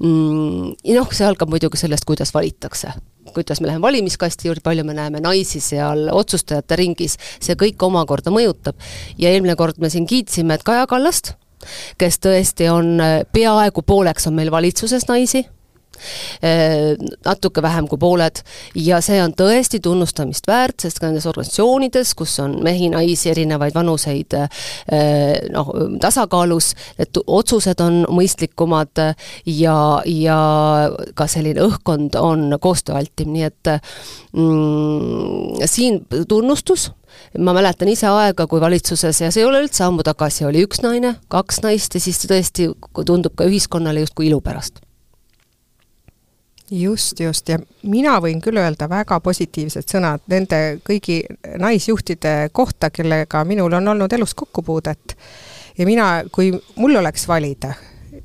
[0.00, 2.94] mm, noh, see algab muidugi sellest, kuidas valitakse
[3.34, 8.30] kuidas me läheme valimiskasti juurde, palju me näeme naisi seal otsustajate ringis, see kõik omakorda
[8.30, 8.76] mõjutab.
[9.18, 11.32] ja eelmine kord me siin kiitsime, et Kaja Kallast,
[11.98, 13.00] kes tõesti on
[13.32, 15.46] peaaegu pooleks on meil valitsuses naisi
[17.24, 18.42] natuke vähem kui pooled.
[18.78, 23.74] Ja see on tõesti tunnustamist väärt, sest ka nendes organisatsioonides, kus on mehi, naisi, erinevaid
[23.74, 24.48] vanuseid äh,
[25.54, 29.02] noh, tasakaalus, et otsused on mõistlikumad
[29.46, 30.38] ja, ja
[31.14, 33.72] ka selline õhkkond on koostööaltim, nii et
[34.32, 36.90] mm, siin tunnustus.
[37.38, 40.82] Ma mäletan ise aega, kui valitsuses ja see ei ole üldse ammu tagasi, oli üks
[40.82, 42.72] naine, kaks naist ja siis tõesti
[43.06, 44.82] tundub ka ühiskonnale justkui ilu pärast
[46.80, 51.22] just, just ja mina võin küll öelda väga positiivsed sõnad nende kõigi
[51.60, 55.16] naisjuhtide kohta, kellega minul on olnud elus kokkupuudet.
[55.78, 57.74] ja mina, kui mul oleks valida,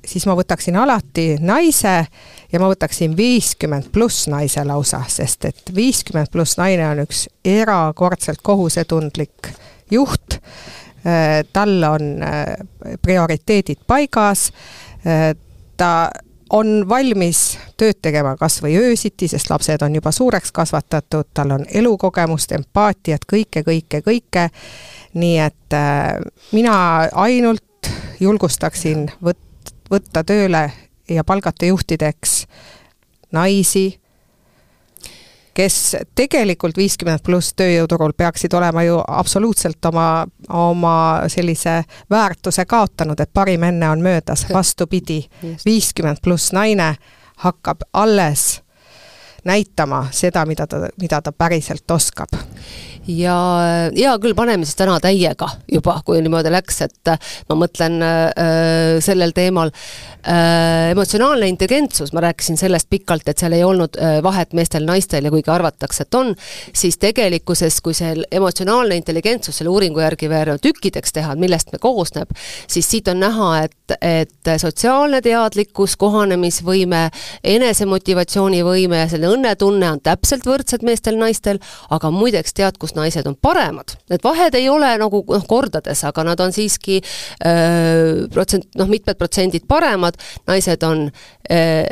[0.06, 1.96] siis ma võtaksin alati naise
[2.52, 8.42] ja ma võtaksin viiskümmend pluss naise lausa, sest et viiskümmend pluss naine on üks erakordselt
[8.44, 9.54] kohusetundlik
[9.92, 10.40] juht.
[11.06, 12.58] Äh, tal on äh,
[13.02, 14.50] prioriteedid paigas,
[15.08, 15.32] äh,
[15.78, 16.10] ta
[16.50, 21.66] on valmis tööd tegema kas või öösiti, sest lapsed on juba suureks kasvatatud, tal on
[21.74, 24.50] elukogemust, empaatiat, kõike, kõike, kõike.
[25.14, 26.20] nii et äh,
[26.52, 26.76] mina
[27.14, 30.70] ainult julgustaksin võt-, võtta tööle
[31.10, 32.46] ja palgata juhtideks
[33.32, 34.00] naisi
[35.60, 40.24] kes tegelikult viiskümmend pluss tööjõuturul peaksid olema ju absoluutselt oma,
[40.56, 40.96] oma
[41.28, 45.20] sellise väärtuse kaotanud, et parim enne on möödas, vastupidi,
[45.66, 46.94] viiskümmend pluss naine
[47.44, 48.62] hakkab alles
[49.44, 52.32] näitama seda, mida ta, mida ta päriselt oskab.
[53.10, 53.36] Ja
[53.96, 57.12] hea küll, paneme siis täna täiega juba, kui niimoodi läks, et
[57.50, 59.72] ma mõtlen äh, sellel teemal
[60.28, 65.32] äh, emotsionaalne intelligentsus, ma rääkisin sellest pikalt, et seal ei olnud äh, vahet meestel-naistel ja
[65.34, 66.34] kuigi arvatakse, et on,
[66.74, 72.32] siis tegelikkuses, kui see emotsionaalne intelligentsus selle uuringu järgi veel tükkideks teha, millest me koosneb,
[72.68, 77.06] siis siit on näha, et, et sotsiaalne teadlikkus, kohanemisvõime,
[77.44, 83.96] enesemotivatsioonivõime ja selline õnnetunne on täpselt võrdsed meestel-naistel, aga muideks tead, kus naised on paremad,
[84.10, 89.18] need vahed ei ole nagu noh, kordades, aga nad on siiski öö, protsent, noh, mitmed
[89.20, 90.09] protsendid paremad,
[90.48, 91.12] naised on
[91.52, 91.84] öö,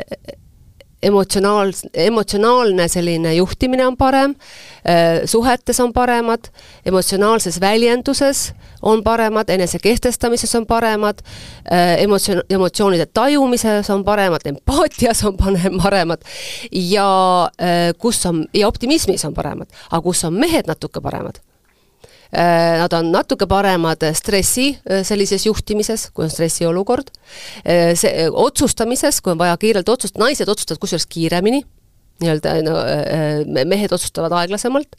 [1.02, 4.34] emotsionaal, emotsionaalne selline juhtimine on parem,
[5.24, 6.50] suhetes on paremad,
[6.86, 8.52] emotsionaalses väljenduses
[8.82, 11.22] on paremad, enesekehtestamises on paremad,
[11.98, 15.36] emotsioon, emotsioonide tajumises on paremad, empaatias on
[15.82, 16.26] paremad
[16.72, 17.10] ja
[17.98, 21.47] kus on, ja optimismis on paremad, aga kus on mehed natuke paremad Äh,
[22.32, 27.10] nad on natuke paremad stressi äh, sellises juhtimises, kui on stressiolukord,
[27.64, 31.64] äh, see otsustamises, kui on vaja kiirelt otsustada, naised otsustavad kusjuures kiiremini
[32.22, 32.76] nii-öelda no,
[33.68, 34.96] mehed otsustavad aeglasemalt,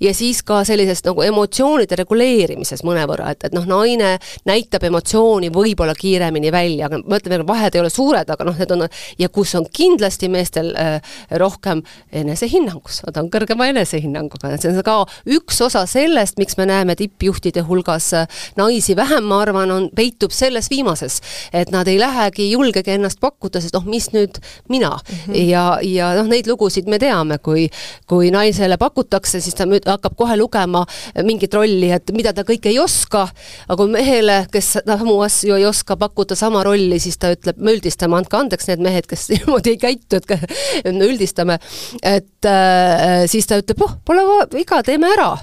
[0.00, 4.14] ja siis ka sellises nagu emotsioonide reguleerimises mõnevõrra, et, et noh, naine
[4.48, 8.56] näitab emotsiooni võib-olla kiiremini välja, aga ma ütlen veel, vahed ei ole suured, aga noh,
[8.58, 8.86] need on,
[9.20, 14.96] ja kus on kindlasti meestel äh, rohkem enesehinnangus, nad on kõrgema enesehinnanguga, see on ka
[15.36, 18.10] üks osa sellest, miks me näeme tippjuhtide hulgas
[18.56, 21.20] naisi vähem, ma arvan, on, peitub selles viimases,
[21.52, 25.16] et nad ei lähegi, julgegi ennast pakkuda, sest noh, mis nüüd mina mm.
[25.26, 25.38] -hmm.
[25.48, 27.66] ja, ja noh, neid lugusid me teame, kui,
[28.10, 30.84] kui naisele pakutakse, siis ta hakkab kohe lugema
[31.26, 33.26] mingit rolli, et mida ta kõike ei oska,
[33.68, 37.76] aga kui mehele, kes samu asju ei oska pakkuda sama rolli, siis ta ütleb, me
[37.76, 41.58] üldistame, andke andeks need mehed, kes niimoodi ei käitu, et üldistame,
[42.02, 45.34] et äh, siis ta ütleb, oh, pole viga, teeme ära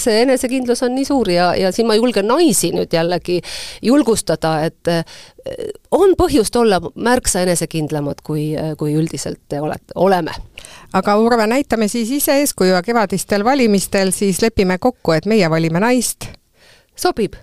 [0.00, 3.40] see enesekindlus on nii suur ja, ja siin ma julgen naisi nüüd jällegi
[3.84, 5.04] julgustada, et eh,
[5.94, 10.34] on põhjust olla märksa enesekindlamad, kui, kui üldiselt olete, oleme.
[10.92, 15.80] aga Urve, näitame siis ise eeskuju ja kevadistel valimistel siis lepime kokku, et meie valime
[15.80, 16.30] naist.
[16.96, 17.36] sobib,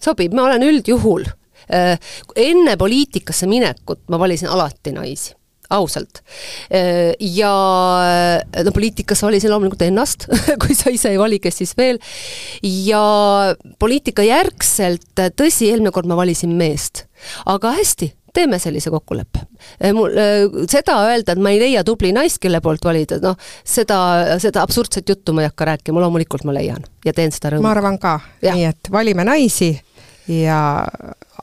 [0.00, 1.28] sobib, ma olen üldjuhul
[1.68, 1.98] eh,
[2.36, 5.41] enne poliitikasse minekut ma valisin alati naisi
[5.72, 6.22] ausalt.
[7.20, 7.52] Ja
[8.64, 10.26] no poliitikas valisin loomulikult ennast
[10.62, 12.00] kui sa ise ei vali, kes siis veel,
[12.62, 13.02] ja
[13.82, 17.06] poliitika järgselt, tõsi, eelmine kord ma valisin meest,
[17.46, 19.38] aga hästi teeme sellise kokkuleppe.
[19.92, 20.14] mul,
[20.70, 23.98] seda öelda, et ma ei leia tubli naist, kelle poolt valida, noh, seda,
[24.42, 27.68] seda absurdset juttu ma ei hakka rääkima, loomulikult ma leian ja teen seda rõõmuga.
[27.68, 28.14] ma arvan ka,
[28.46, 29.74] nii et valime naisi
[30.32, 30.62] ja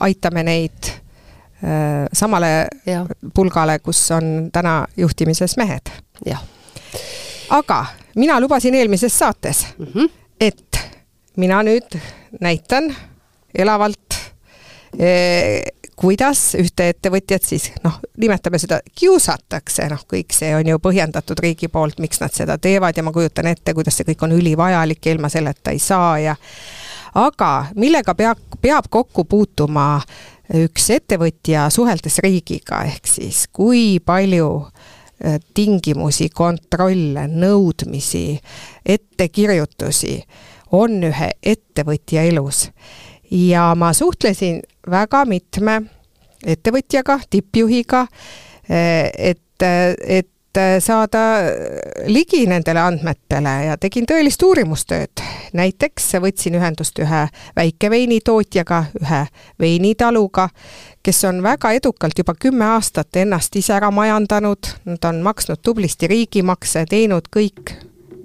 [0.00, 1.09] aitame neid Äh,
[2.12, 3.06] samale ja.
[3.34, 5.90] pulgale, kus on täna juhtimises mehed.
[7.50, 10.10] aga mina lubasin eelmises saates mm, -hmm.
[10.40, 10.78] et
[11.36, 11.98] mina nüüd
[12.40, 12.96] näitan
[13.54, 14.14] elavalt
[14.98, 15.62] eh,
[16.00, 21.68] kuidas ühte ettevõtjat siis noh, nimetame seda, kiusatakse, noh, kõik see on ju põhjendatud riigi
[21.68, 25.16] poolt, miks nad seda teevad ja ma kujutan ette, kuidas see kõik on ülivajalik ja
[25.16, 26.36] ilma selleta ei saa ja
[27.14, 30.00] aga millega peab, peab kokku puutuma
[30.54, 38.40] üks ettevõtja suheldes riigiga, ehk siis kui palju äh, tingimusi, kontrolle, nõudmisi,
[38.84, 40.16] ettekirjutusi
[40.76, 42.68] on ühe ettevõtja elus.
[43.30, 45.82] ja ma suhtlesin väga mitme
[46.46, 48.06] ettevõtjaga, tippjuhiga,
[48.70, 51.18] äh, et, et et saada
[52.06, 55.22] ligi nendele andmetele ja tegin tõelist uurimustööd.
[55.52, 59.20] näiteks võtsin ühendust ühe väikeveinitootjaga, ühe
[59.60, 60.48] veinitaluga,
[61.02, 66.06] kes on väga edukalt juba kümme aastat ennast ise ära majandanud, nad on maksnud tublisti
[66.06, 67.74] riigimakse, teinud kõik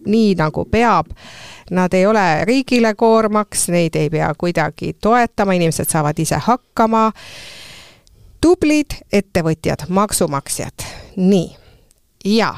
[0.06, 1.12] nii, nagu peab.
[1.72, 7.12] Nad ei ole riigile koormaks, neid ei pea kuidagi toetama, inimesed saavad ise hakkama.
[8.42, 10.86] tublid ettevõtjad, maksumaksjad,
[11.18, 11.65] nii
[12.26, 12.56] ja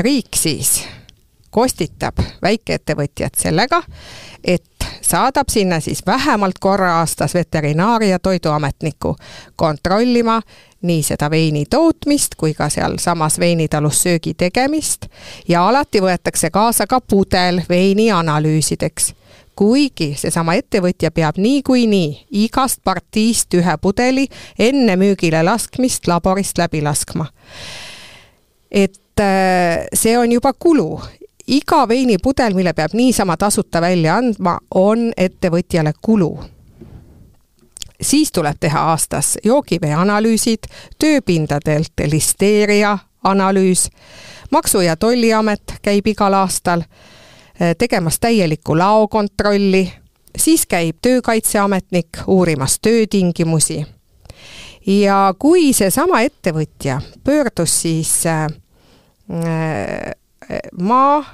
[0.00, 0.84] riik siis
[1.50, 3.82] kostitab väikeettevõtjat sellega,
[4.44, 4.64] et
[5.00, 9.16] saadab sinna siis vähemalt korra aastas veterinaar- ja toiduametniku
[9.56, 10.40] kontrollima
[10.82, 15.06] nii seda veini tootmist kui ka sealsamas veinitalus söögi tegemist
[15.48, 19.14] ja alati võetakse kaasa ka pudel veini analüüsideks
[19.56, 24.26] kuigi seesama ettevõtja peab niikuinii igast partiist ühe pudeli
[24.58, 27.26] enne müügile laskmist laborist läbi laskma.
[28.70, 31.00] et äh, see on juba kulu.
[31.46, 36.38] iga veinipudel, mille peab niisama tasuta välja andma, on ettevõtjale kulu
[38.00, 43.88] siis tuleb teha aastas joogivee analüüsid, tööpindadelt listeeria analüüs,
[44.50, 46.82] maksu- ja Tolliamet käib igal aastal
[47.78, 49.92] tegemas täielikku laokontrolli,
[50.38, 53.86] siis käib töökaitseametnik uurimas töötingimusi.
[54.86, 58.46] ja kui seesama ettevõtja pöördus siis äh,
[59.30, 60.14] äh,
[60.80, 61.24] maa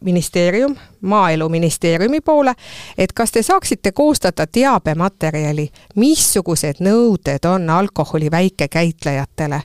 [0.00, 2.54] ministeerium, Maaeluministeeriumi poole,
[2.98, 9.62] et kas te saaksite koostada teabematerjali, missugused nõuded on alkoholi väikekäitlejatele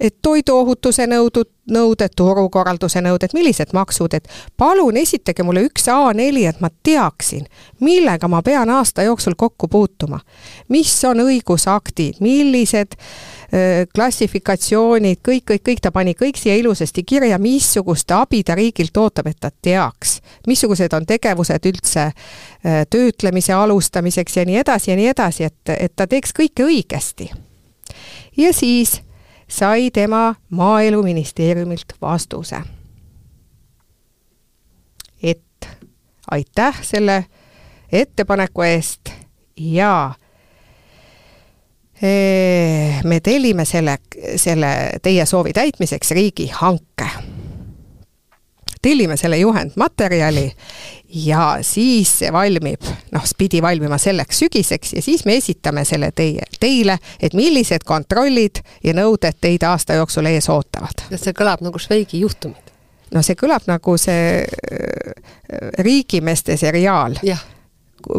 [0.00, 6.60] et toiduohutuse nõudud, nõuded, turukorralduse nõuded, millised maksud, et palun esitage mulle üks A4, et
[6.64, 7.48] ma teaksin,
[7.80, 10.20] millega ma pean aasta jooksul kokku puutuma.
[10.68, 12.96] mis on õigusaktid, millised
[13.94, 19.26] klassifikatsioonid, kõik, kõik, kõik ta pani kõik siia ilusasti kirja, missugust abi ta riigilt ootab,
[19.26, 20.20] et ta teaks.
[20.46, 25.96] missugused on tegevused üldse öö, töötlemise alustamiseks ja nii edasi ja nii edasi, et, et
[25.96, 27.30] ta teeks kõike õigesti.
[28.36, 29.00] ja siis
[29.48, 32.56] sai tema Maaeluministeeriumilt vastuse.
[35.22, 35.68] et
[36.30, 37.24] aitäh selle
[37.92, 39.10] ettepaneku eest
[39.56, 40.14] ja
[43.04, 43.98] me tellime selle,
[44.36, 47.10] selle teie soovi täitmiseks riigihanke
[48.82, 50.46] tellime selle juhendmaterjali
[51.24, 56.44] ja siis see valmib, noh, pidi valmima selleks sügiseks ja siis me esitame selle teie,
[56.60, 61.06] teile, et millised kontrollid ja nõuded teid aasta jooksul ees ootavad.
[61.14, 62.74] see kõlab nagu Šveigi juhtumid.
[63.14, 65.14] no see kõlab nagu see äh,
[65.78, 67.44] riigimeeste seriaal jah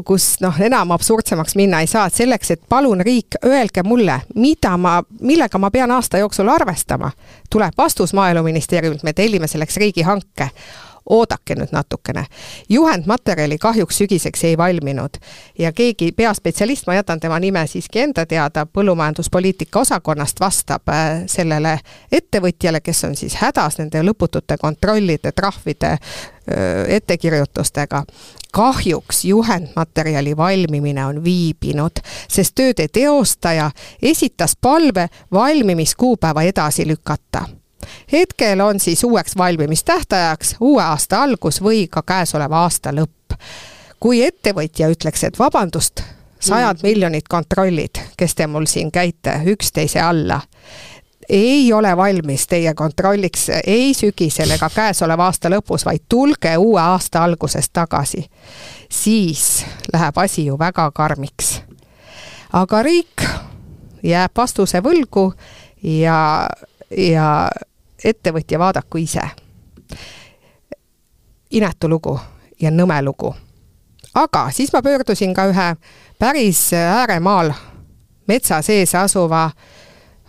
[0.05, 4.75] kus noh, enam absurdsemaks minna ei saa, et selleks, et palun riik, öelge mulle, mida
[4.77, 7.11] ma, millega ma pean aasta jooksul arvestama,
[7.49, 10.49] tuleb vastus Maaeluministeeriumilt, me tellime selleks riigihanke
[11.09, 12.25] oodake nüüd natukene.
[12.69, 15.17] juhendmaterjali kahjuks sügiseks ei valminud
[15.59, 21.79] ja keegi peaspetsialist, ma jätan tema nime siiski enda teada, põllumajanduspoliitika osakonnast vastab äh, sellele
[22.11, 25.97] ettevõtjale, kes on siis hädas nende lõputute kontrollide, trahvide,
[26.87, 28.03] ettekirjutustega
[28.51, 37.45] kahjuks juhendmaterjali valmimine on viibinud, sest tööde teostaja esitas palve valmimiskuupäeva edasi lükata
[38.11, 43.35] hetkel on siis uueks valmimistähtajaks uue aasta algus või ka käesoleva aasta lõpp.
[43.99, 46.03] kui ettevõtja ütleks, et vabandust,
[46.39, 46.87] sajad mm.
[46.87, 50.41] miljonid kontrollid, kes te mul siin käite üksteise alla,
[51.29, 57.23] ei ole valmis teie kontrolliks ei sügisel ega käesoleva aasta lõpus, vaid tulge uue aasta
[57.23, 58.25] alguses tagasi.
[58.89, 61.61] siis läheb asi ju väga karmiks.
[62.53, 63.21] aga riik
[64.03, 65.33] jääb vastuse võlgu
[65.83, 66.49] ja,
[66.97, 67.49] ja
[68.03, 69.21] ettevõtja vaadaku ise.
[71.51, 72.19] inetu lugu
[72.61, 73.35] ja nõme lugu.
[74.13, 75.75] aga siis ma pöördusin ka ühe
[76.19, 77.53] päris ääremaal
[78.27, 79.51] metsa sees asuva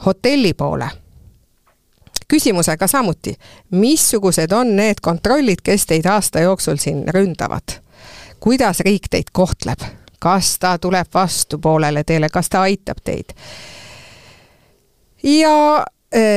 [0.06, 0.90] hotelli poole.
[2.28, 3.34] küsimusega samuti,
[3.70, 7.80] missugused on need kontrollid, kes teid aasta jooksul siin ründavad?
[8.40, 9.80] kuidas riik teid kohtleb?
[10.20, 13.34] kas ta tuleb vastu poolele teele, kas ta aitab teid?
[15.22, 15.84] ja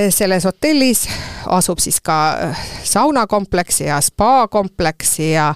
[0.09, 1.07] selles hotellis
[1.45, 5.55] asub siis ka äh, saunakompleks ja spaakompleks ja,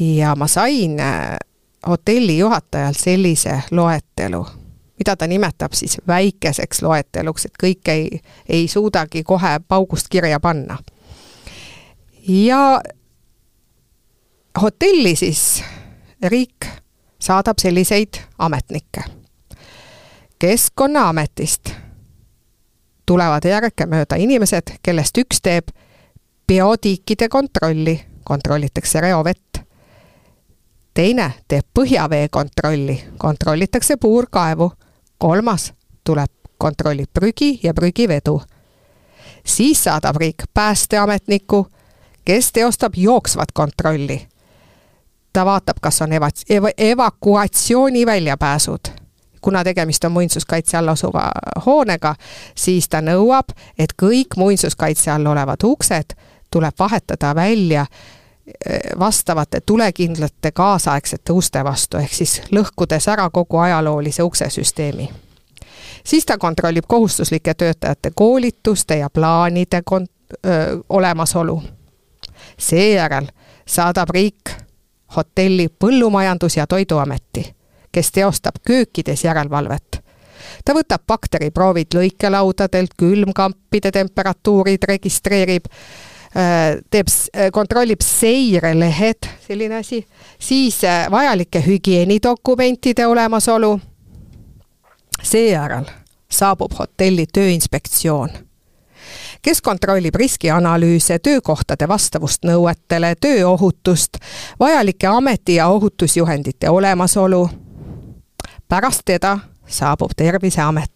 [0.00, 1.36] ja ma sain äh,
[1.86, 4.46] hotelli juhatajalt sellise loetelu,
[4.98, 10.78] mida ta nimetab siis väikeseks loeteluks, et kõike ei, ei suudagi kohe paugust kirja panna.
[12.28, 12.80] ja
[14.62, 15.64] hotelli siis
[16.22, 16.66] riik
[17.20, 19.02] saadab selliseid ametnikke
[20.38, 21.70] Keskkonnaametist
[23.08, 25.70] tulevad järgemööda inimesed, kellest üks teeb
[26.48, 29.64] biotiikide kontrolli, kontrollitakse reovett.
[30.94, 34.72] teine teeb põhjavee kontrolli, kontrollitakse puurkaevu.
[35.18, 35.72] kolmas
[36.04, 38.42] tuleb, kontrollib prügi ja prügivedu.
[39.46, 41.66] siis saadab riik päästeametniku,
[42.24, 44.28] kes teostab jooksvat kontrolli.
[45.32, 49.07] ta vaatab, kas on eva-, eva-, evakuatsiooni väljapääsud
[49.40, 51.30] kuna tegemist on muinsuskaitse all asuva
[51.66, 52.14] hoonega,
[52.54, 56.16] siis ta nõuab, et kõik muinsuskaitse all olevad uksed
[56.50, 64.22] tuleb vahetada välja eh, vastavate tulekindlate kaasaegsete uste vastu, ehk siis lõhkudes ära kogu ajaloolise
[64.22, 65.10] uksesüsteemi.
[66.04, 71.62] siis ta kontrollib kohustuslike töötajate koolituste ja plaanide kont-, öö, olemasolu.
[72.58, 73.26] seejärel
[73.66, 74.50] saadab riik
[75.16, 77.57] hotelli Põllumajandus- ja Toiduameti
[77.92, 80.02] kes teostab köökides järelevalvet.
[80.64, 85.64] ta võtab bakteriproovid lõikelaudadelt, külmkampide temperatuurid registreerib,
[86.36, 90.06] äh, teeb, äh, kontrollib seirelehed, selline asi,
[90.38, 93.80] siis äh, vajalike hügieenidokumentide olemasolu.
[95.22, 95.84] seejärel
[96.30, 98.48] saabub hotelli tööinspektsioon
[99.42, 104.18] kes kontrollib riskianalüüse, töökohtade vastavust nõuetele, tööohutust,
[104.60, 107.48] vajalike ameti- ja ohutusjuhendite olemasolu,
[108.68, 110.90] pärast teda saabub Terviseamet.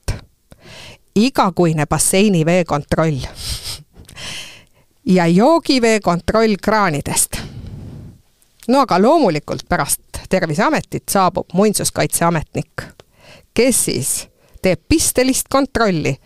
[1.16, 3.16] igakuine basseini veekontroll
[5.06, 7.36] ja joogivee kontroll kraanidest.
[8.68, 12.82] no aga loomulikult pärast Terviseametit saabub muinsuskaitseametnik,
[13.54, 14.28] kes siis
[14.62, 16.16] teeb pistelist kontrolli.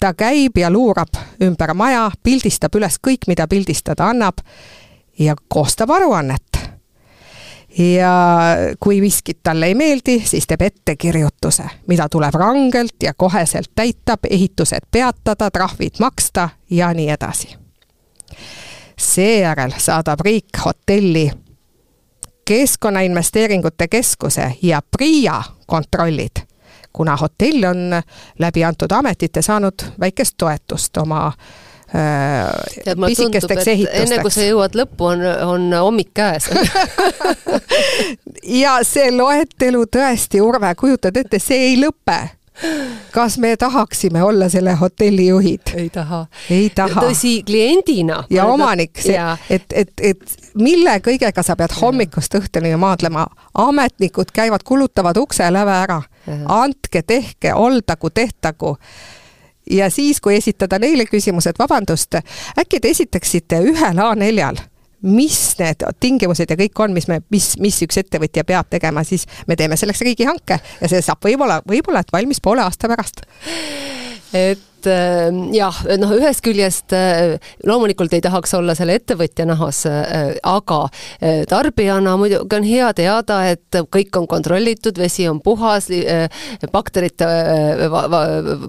[0.00, 4.38] ta käib ja luurab ümber maja, pildistab üles kõik, mida pildistada annab
[5.18, 6.53] ja koostab aruannet
[7.78, 8.14] ja
[8.80, 14.86] kui miskit talle ei meeldi, siis teeb ettekirjutuse, mida tuleb rangelt ja koheselt täita, ehitused
[14.90, 17.56] peatada, trahvid maksta ja nii edasi.
[18.96, 21.30] seejärel saadab riik hotelli
[22.44, 26.36] Keskkonnainvesteeringute Keskuse ja PRIA kontrollid,
[26.92, 28.02] kuna hotell on
[28.38, 31.34] läbi antud ametite saanud väikest toetust oma äh,
[31.94, 33.68] tead, tundub, et
[34.02, 36.48] enne kui sa jõuad lõppu, on, on hommik käes
[38.64, 42.18] ja see loetelu tõesti, Urve, kujutad ette, see ei lõpe
[43.10, 45.60] kas me tahaksime olla selle hotelli juhid?
[45.74, 46.26] ei taha.
[46.50, 47.02] ei taha.
[47.02, 48.24] tõsi, kliendina.
[48.30, 49.18] ja omanik, see,
[49.50, 53.26] et, et, et mille kõigega sa pead hommikust õhtuni maadlema,
[53.58, 56.00] ametnikud käivad, kulutavad ukse läve ära.
[56.48, 58.76] andke, tehke, oldagu, tehtagu
[59.70, 62.20] ja siis, kui esitada neile küsimus, et vabandust,
[62.58, 64.62] äkki te esitaksite ühel A4-l
[65.04, 69.26] mis need tingimused ja kõik on, mis me, mis, mis üks ettevõtja peab tegema, siis
[69.46, 73.20] me teeme selleks riigihanke ja see saab võib-olla, võib-olla, et valmis poole aasta pärast.
[74.32, 79.84] et et äh, jah, noh, ühest küljest äh, loomulikult ei tahaks olla selle ettevõtja nahas,
[79.88, 80.84] äh, aga
[81.48, 85.88] tarbijana muidugi on hea teada, et kõik on kontrollitud, vesi on puhas,
[86.72, 87.26] bakterite,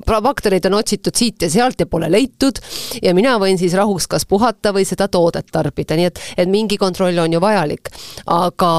[0.05, 2.59] baktereid on otsitud siit ja sealt ja pole leitud
[3.03, 6.77] ja mina võin siis rahus kas puhata või seda toodet tarbida, nii et, et mingi
[6.81, 7.91] kontroll on ju vajalik.
[8.31, 8.71] aga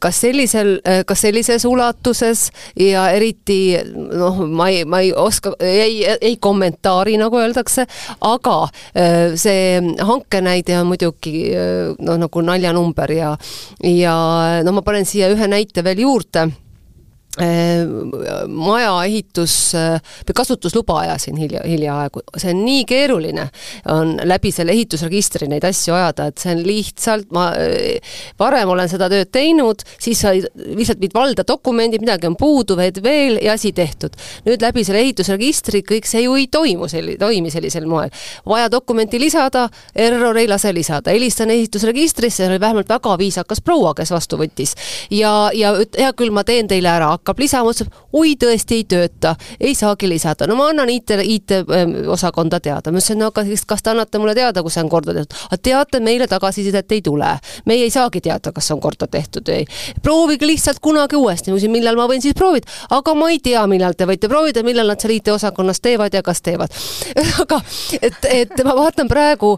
[0.00, 2.48] kas sellisel, kas sellises ulatuses
[2.80, 7.86] ja eriti noh, ma ei, ma ei oska, ei, ei kommentaari, nagu öeldakse,
[8.20, 8.58] aga
[8.96, 13.34] äh, see hankenäide on muidugi äh, noh, nagu naljanumber ja
[13.82, 14.16] ja
[14.64, 16.48] no ma panen siia ühe näite veel juurde
[17.36, 23.48] maja ehitus või kasutusluba ajasin hilja, hiljaaegu, see on nii keeruline,
[23.92, 27.50] on läbi selle ehitusregistri neid asju ajada, et see on lihtsalt, ma
[28.40, 33.02] varem olen seda tööd teinud, siis sa lihtsalt viid valda dokumendid, midagi on puudu, veed
[33.04, 34.16] veel ja asi tehtud.
[34.46, 38.10] nüüd läbi selle ehitusregistri kõik see ju ei toimu sel-, toimi sellisel moel.
[38.46, 43.94] vaja dokumenti lisada, error ei lase lisada, helistan ehitusregistrisse, see oli vähemalt väga viisakas proua,
[43.94, 44.74] kes vastu võttis.
[45.10, 49.34] ja, ja hea küll, ma teen teile ära hakkab lisama, ütleb oi, tõesti ei tööta,
[49.60, 50.46] ei saagi lisada.
[50.46, 52.92] no ma annan IT, IT-osakonda teada.
[52.92, 55.58] ma ütlesin, no aga kas te annate mulle teada, kui see on korda tehtud?
[55.62, 57.32] teate, meile tagasisidet ei tule.
[57.66, 59.66] meie ei saagi teada, kas on korda tehtud või ei.
[60.02, 61.50] proovige lihtsalt kunagi uuesti.
[61.50, 64.62] ma küsisin, millal ma võin siis proovida, aga ma ei tea, millal te võite proovida,
[64.62, 66.72] millal nad seal IT-osakonnas teevad ja kas teevad.
[67.42, 67.60] aga
[68.00, 69.56] et, et ma vaatan praegu,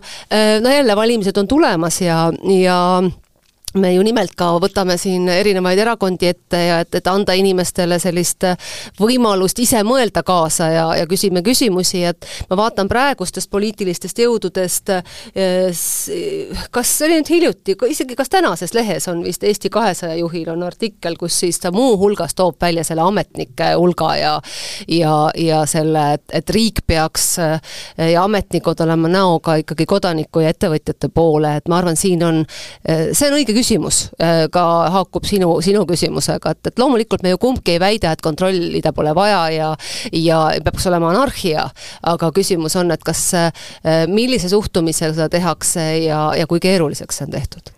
[0.62, 2.28] no jälle valimised on tulemas ja,
[2.62, 2.78] ja
[3.74, 8.46] me ju nimelt ka võtame siin erinevaid erakondi ette ja et, et anda inimestele sellist
[9.00, 14.92] võimalust ise mõelda kaasa ja, ja küsime küsimusi, et ma vaatan praegustest poliitilistest jõududest,
[16.70, 20.62] kas see oli nüüd hiljuti, isegi kas tänases lehes on vist Eesti kahesaja juhil on
[20.66, 24.34] artikkel, kus siis ta muuhulgas toob välja selle ametnike hulga ja
[24.88, 27.60] ja, ja selle, et, et riik peaks eh,
[28.12, 32.42] ja ametnikud olema näoga ikkagi kodaniku ja ettevõtjate poole, et ma arvan, siin on,
[32.88, 37.34] eh, see on õige küsimus äh, ka haakub sinu, sinu küsimusega, et, et loomulikult me
[37.34, 39.72] ju kumbki ei väida, et kontrollida pole vaja ja
[40.12, 41.68] ja peaks olema anarhia,
[42.12, 43.50] aga küsimus on, et kas, äh,
[44.10, 47.77] millise suhtumisega seda tehakse ja, ja kui keeruliseks see on tehtud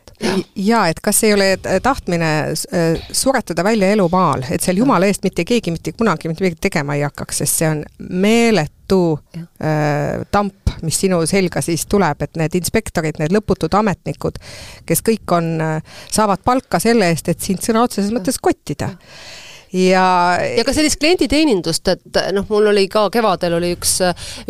[0.56, 1.48] ja et kas ei ole
[1.82, 6.44] tahtmine äh, suretada välja elu maal, et seal jumala eest mitte keegi mitte kunagi mitte
[6.44, 7.82] midagi tegema ei hakkaks, sest see on
[8.22, 9.02] meeletu
[9.36, 14.40] äh, tamp, mis sinu selga siis tuleb, et need inspektorid, need lõputud ametnikud,
[14.88, 18.94] kes kõik on, äh, saavad palka selle eest, et sind sõna otseses mõttes kottida.
[18.94, 23.98] Ja ja ka sellist klienditeenindust, et noh, mul oli ka kevadel oli üks,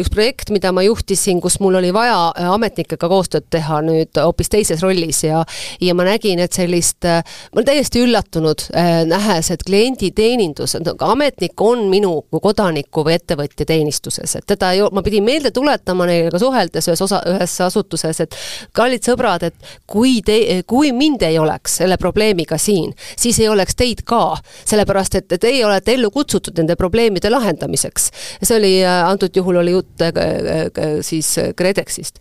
[0.01, 4.53] üks projekt, mida ma juhtisin, kus mul oli vaja äh, ametnikega koostööd teha nüüd hoopis
[4.53, 5.43] teises rollis ja
[5.81, 7.21] ja ma nägin, et sellist, äh,
[7.53, 13.19] ma olen täiesti üllatunud, äh, nähes, et klienditeenindus, et ametnik on minu kui kodaniku või
[13.19, 17.59] ettevõtja teenistuses, et teda ei, ma pidin meelde tuletama neile ka suheldes ühes osa, ühes
[17.67, 18.37] asutuses, et
[18.77, 23.77] kallid sõbrad, et kui te, kui mind ei oleks selle probleemiga siin, siis ei oleks
[23.77, 24.23] teid ka,
[24.65, 28.11] sellepärast sellepärast et teie olete ellu kutsutud nende probleemide lahendamiseks.
[28.43, 32.21] see oli, äh, antud juhul oli jutt äh, siis KredExist.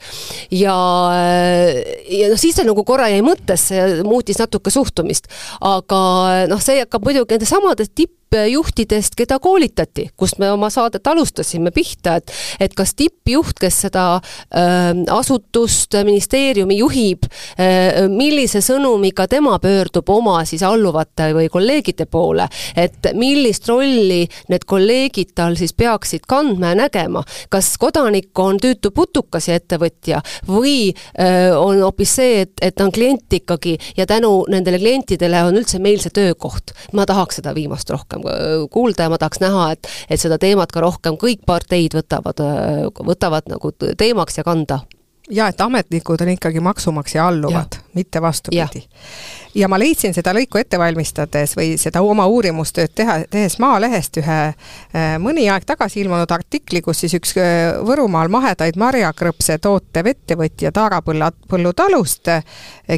[0.52, 0.76] ja,
[1.14, 5.28] äh, ja noh, siis see nagu korra jäi mõttesse ja muutis natuke suhtumist.
[5.62, 11.08] aga noh, see hakkab muidugi nende samade tipp tippjuhtidest, keda koolitati, kust me oma saadet
[11.08, 19.28] alustasime pihta, et et kas tippjuht, kes seda äh, asutust, ministeeriumi juhib äh,, millise sõnumiga
[19.28, 25.74] tema pöördub oma siis alluvate või kolleegide poole, et millist rolli need kolleegid tal siis
[25.74, 32.16] peaksid kandma ja nägema, kas kodanik on tüütu putukas ja ettevõtja või äh, on hoopis
[32.20, 36.14] see, et, et ta on klient ikkagi ja tänu nendele klientidele on üldse meil see
[36.14, 36.74] töökoht.
[36.94, 40.38] ma tahaks seda viimast rohkem rohkem äh, kuulda ja ma tahaks näha, et, et seda
[40.38, 44.82] teemat ka rohkem kõik parteid võtavad, äh, võtavad nagu teemaks ja kanda.
[45.30, 48.88] Ja et ametnikud on ikkagi maksumaksja alluvad, mitte vastupidi.
[49.56, 54.40] ja ma leidsin seda lõiku ette valmistades või seda oma uurimustööd teha, tehes Maalehest ühe
[54.50, 57.36] äh, mõni aeg tagasi ilmunud artikli, kus siis üks
[57.86, 62.34] Võrumaal mahedaid marjakrõpse tootev ettevõtja Taara põlla, põllutalust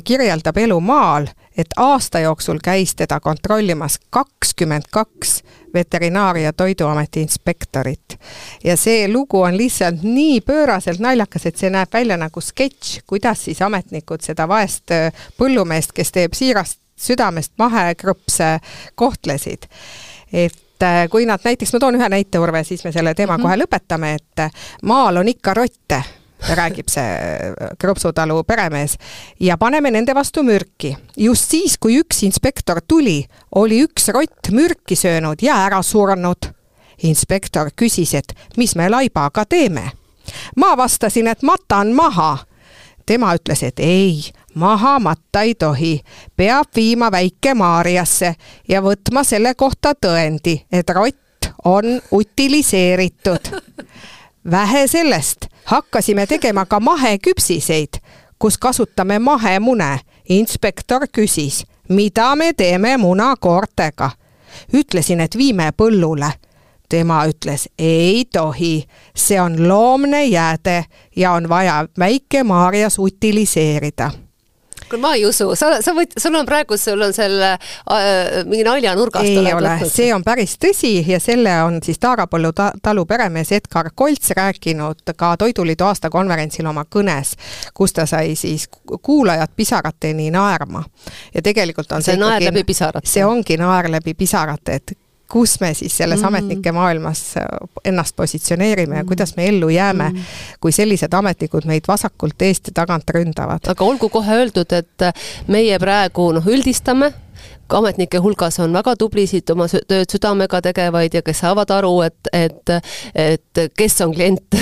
[0.03, 1.27] kirjeldab elu maal
[1.57, 5.43] et aasta jooksul käis teda kontrollimas kakskümmend kaks
[5.73, 8.19] Veterinaar- ja Toiduameti inspektorit.
[8.63, 13.43] ja see lugu on lihtsalt nii pööraselt naljakas, et see näeb välja nagu sketš, kuidas
[13.45, 18.59] siis ametnikud seda vaest äh, põllumeest, kes teeb siirast südamest mahekrõpse,
[18.95, 19.67] kohtlesid.
[20.33, 23.43] et äh, kui nad näiteks, ma toon ühe näite, Urve, siis me selle teema mm
[23.43, 23.43] -hmm.
[23.43, 24.51] kohe lõpetame, et äh,
[24.83, 26.03] maal on ikka rotte
[26.49, 28.97] räägib see Krõpsutalu peremees,
[29.39, 30.97] ja paneme nende vastu mürki.
[31.17, 33.25] just siis, kui üks inspektor tuli,
[33.55, 36.53] oli üks rott mürki söönud ja ära surnud.
[37.03, 39.91] inspektor küsis, et mis me laibaga teeme.
[40.55, 42.37] ma vastasin, et matan maha.
[43.05, 44.23] tema ütles, et ei,
[44.53, 46.01] maha matta ei tohi,
[46.35, 48.35] peab viima Väike-Maarjasse
[48.67, 51.17] ja võtma selle kohta tõendi, et rott
[51.65, 53.51] on utiliseeritud
[54.51, 57.93] vähe sellest, hakkasime tegema ka maheküpsiseid,
[58.39, 59.99] kus kasutame mahemune.
[60.29, 64.11] inspektor küsis, mida me teeme munakoortega.
[64.73, 66.31] ütlesin, et viime põllule.
[66.89, 68.83] tema ütles, ei tohi,
[69.15, 70.85] see on loomne jääde
[71.15, 74.11] ja on vaja Väike-Maarjas utiliseerida
[74.91, 78.63] kuule, ma ei usu, sa, sa võid, sul on praegu, sul on selle äh, mingi
[78.67, 83.51] naljanurgast ei ole, see on päris tõsi ja selle on siis Taagapõllu ta, talu peremees
[83.55, 87.35] Edgar Kolts rääkinud ka Toiduliidu aastakonverentsil oma kõnes,
[87.77, 88.67] kus ta sai siis
[89.01, 90.83] kuulajad pisarateni naerma.
[91.33, 93.07] ja tegelikult on see, see naer läbi pisarate.
[93.07, 94.97] see ongi naer läbi pisarate, et
[95.31, 96.27] kus me siis selles mm.
[96.27, 97.23] ametnike maailmas
[97.85, 100.29] ennast positsioneerime ja kuidas me ellu jääme mm,
[100.59, 103.71] kui sellised ametnikud meid vasakult eest ja tagant ründavad.
[103.71, 105.11] aga olgu kohe öeldud, et
[105.47, 107.13] meie praegu noh, üldistame.
[107.71, 112.73] Ametnike hulgas on väga tublisid oma tööd südamega tegevaid ja kes saavad aru, et, et,
[113.15, 114.57] et kes on klient,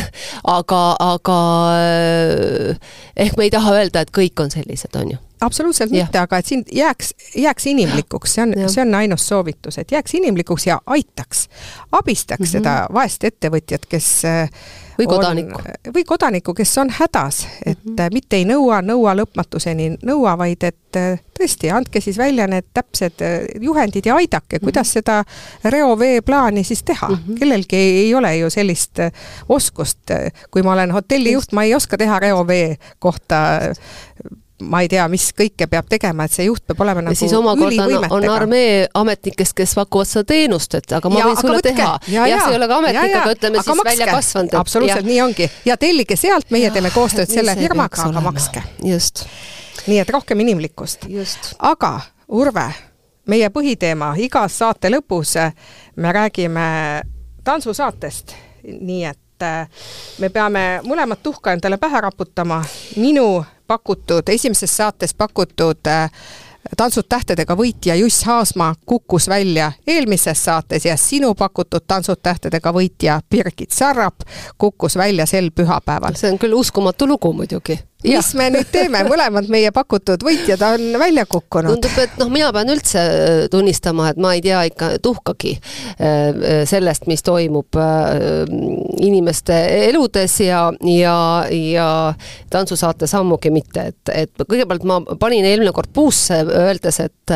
[0.60, 1.40] aga, aga
[1.80, 2.92] eh,
[3.26, 6.04] ehk me ei taha öelda, et kõik on sellised, on ju absoluutselt ja.
[6.04, 10.14] mitte, aga et siin jääks, jääks inimlikuks, see on, see on ainus soovitus, et jääks
[10.20, 11.48] inimlikuks ja aitaks,
[11.92, 12.52] abistaks mm -hmm.
[12.52, 14.50] seda vaest ettevõtjat, kes eh,
[15.00, 15.62] või kodanikku.
[15.96, 18.14] või kodanikku, kes on hädas, et mm -hmm.
[18.14, 23.22] mitte ei nõua, nõua lõpmatuseni, nõua, vaid et äh, tõesti, andke siis välja need täpsed
[23.22, 24.64] äh, juhendid ja aidake, mhm.
[24.64, 24.94] kuidas mm -hmm.
[24.94, 25.24] seda
[25.64, 27.16] reoveeplaani siis teha mm.
[27.16, 27.40] -hmm.
[27.40, 29.00] kellelgi ei, ei ole ju sellist
[29.50, 30.12] oskust,
[30.52, 33.36] kui ma olen hotellijuht, ma ei oska teha reovee kohta
[34.62, 37.34] ma ei tea, mis kõike peab tegema, et see juht peab olema nagu ja siis
[37.38, 41.60] omakorda on, on armee ametnikest, kes pakuvad seda teenust, et aga ma ja, võin sulle
[41.60, 41.74] võtke.
[41.78, 41.94] teha.
[42.12, 43.92] jah ja,, see ei ole ka ametnik, aga ütleme aga siis makske.
[43.92, 44.58] välja kasvanud.
[44.60, 45.50] absoluutselt, nii ongi.
[45.66, 48.64] ja tellige sealt, meie teeme koostööd selle firmaga, aga makske.
[48.84, 49.24] just.
[49.88, 51.08] nii et rohkem inimlikkust.
[51.60, 51.94] aga
[52.30, 52.68] Urve,
[53.32, 55.34] meie põhiteema, igas saate lõpus
[55.98, 56.66] me räägime
[57.44, 58.36] tantsusaatest,
[58.70, 59.88] nii et äh,
[60.20, 62.62] me peame mõlemat tuhka endale pähe raputama.
[62.98, 66.10] minu pakutud, esimeses saates pakutud äh,
[66.78, 73.20] tantsud tähtedega võitja Juss Haasma kukkus välja eelmises saates ja sinu pakutud Tantsud tähtedega võitja
[73.30, 74.26] Birgit Sarrap
[74.58, 76.16] kukkus välja sel pühapäeval.
[76.16, 80.84] see on küll uskumatu lugu muidugi mis me nüüd teeme, mõlemad meie pakutud võitjad on
[81.02, 81.74] välja kukkunud.
[81.74, 86.06] tundub, et noh, mina pean üldse äh, tunnistama, et ma ei tea ikka tuhkagi äh,
[86.08, 87.76] äh, sellest, mis toimub
[89.04, 89.56] inimeste
[89.90, 91.18] eludes ja, ja,
[91.52, 91.90] ja
[92.52, 97.36] tantsusaates ammugi mitte, et, et kõigepealt ma panin eelmine kord puusse, öeldes, et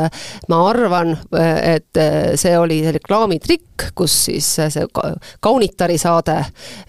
[0.49, 2.01] ma arvan, et
[2.39, 4.87] see oli reklaamitrikk, kus siis see
[5.43, 6.39] kaunitari saade.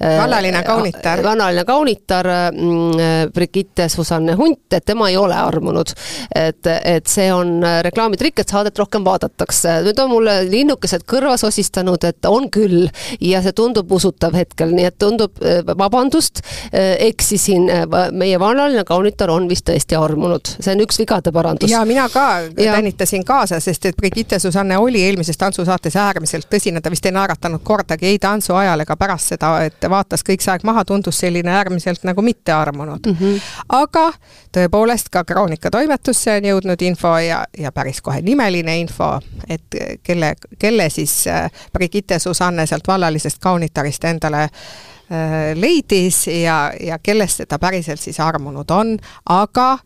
[0.00, 1.22] vannaline kaunitar.
[1.26, 5.92] vannaline kaunitar mm, Brigitte mitte Susanne Hunt, et tema ei ole armunud.
[6.34, 9.80] et, et see on reklaamitrikk, et saadet rohkem vaadatakse.
[9.86, 12.88] nüüd on mulle linnukesed kõrva sosistanud, et on küll
[13.20, 16.42] ja see tundub usutav hetkel, nii et tundub, eh, vabandust,
[16.72, 17.68] eh, eksisin,
[18.12, 21.70] meie vanaline kaunitar on vist tõesti armunud, see on üks vigade parandus.
[21.70, 26.90] ja mina ka tänitasin kaasa, sest et Brigitte Susanne oli eelmises tantsusaates äärmiselt tõsine, ta
[26.92, 30.66] vist ei naeratanud kordagi ei tantsu ajal ega pärast seda, et vaatas kõik see aeg
[30.66, 33.16] maha, tundus selline äärmiselt nagu mitte armunud mm.
[33.20, 34.06] -hmm aga
[34.54, 40.34] tõepoolest ka Kroonika toimetusse on jõudnud info ja, ja päris kohe nimeline info, et kelle,
[40.58, 47.58] kelle siis äh, Brigitte Susanne sealt vallalisest kaunitarist endale äh, leidis ja, ja kellest ta
[47.58, 48.96] päriselt siis armunud on,
[49.30, 49.78] aga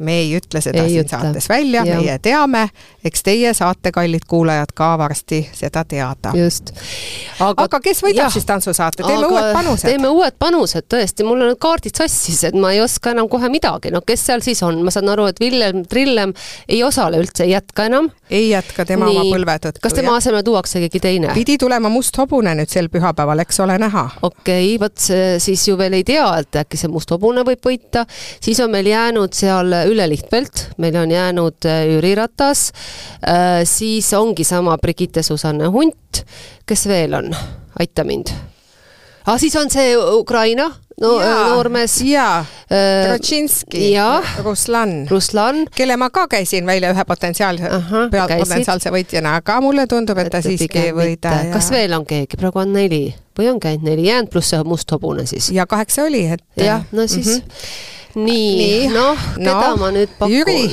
[0.00, 1.18] me ei ütle seda ei siin ütle.
[1.20, 2.68] saates välja, meie teame,
[3.04, 6.32] eks teie saate, kallid kuulajad, ka varsti seda teada.
[6.38, 6.72] just.
[7.38, 9.88] aga, aga kes võidab jah, siis tantsusaate, teeme uued panused?
[9.88, 13.50] teeme uued panused, tõesti, mul on need kaardid sassis, et ma ei oska enam kohe
[13.52, 16.34] midagi, no kes seal siis on, ma saan aru, et Villem Trillem
[16.68, 18.10] ei osale üldse, ei jätka enam.
[18.30, 19.20] ei jätka tema Nii.
[19.20, 19.84] oma põlve tõttu.
[19.84, 21.32] kas tema asemele tuuakse keegi teine?
[21.38, 24.08] pidi tulema Must hobune nüüd sel pühapäeval, eks ole näha.
[24.22, 28.06] okei okay,, vot siis ju veel ei tea, et äkki see Must hobune võib võita,
[28.42, 32.70] siis on meil jäänud seal Ülle Lihtpelt, meil on jäänud äh, Jüri Ratas,
[33.64, 36.24] siis ongi sama Brigitte Susanne Hunt,
[36.66, 37.30] kes veel on,
[37.80, 38.32] aita mind
[39.24, 39.38] ah,.
[39.40, 40.70] siis on see Ukraina
[41.00, 41.96] no, noormees.
[42.06, 47.70] jaa, Trotšinski ja Ruslan, Ruslan., kelle ma ka käisin välja ühe potentsiaalse,
[48.10, 51.34] potentsiaalse võitjana, aga mulle tundub, et ta et siiski ei võida.
[51.52, 53.06] kas veel on keegi, praegu on neli
[53.38, 55.50] või ongi ainult neli jäänud, pluss see must hobune siis?
[55.54, 56.44] ja kaheksa oli, et.
[56.60, 57.92] jah, no siis mm -hmm.
[58.16, 60.34] Nii, nii., noh, keda no, ma nüüd pakun?
[60.34, 60.68] Jüri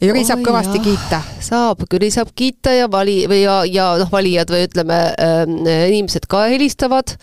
[0.00, 0.84] Jüri saab oh, kõvasti jah.
[0.86, 1.20] kiita.
[1.44, 5.42] saab, Jüri saab kiita ja vali või ja, ja noh, valijad või ütleme äh,,
[5.92, 7.16] inimesed ka helistavad.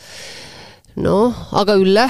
[1.01, 2.07] noh, aga Ülle?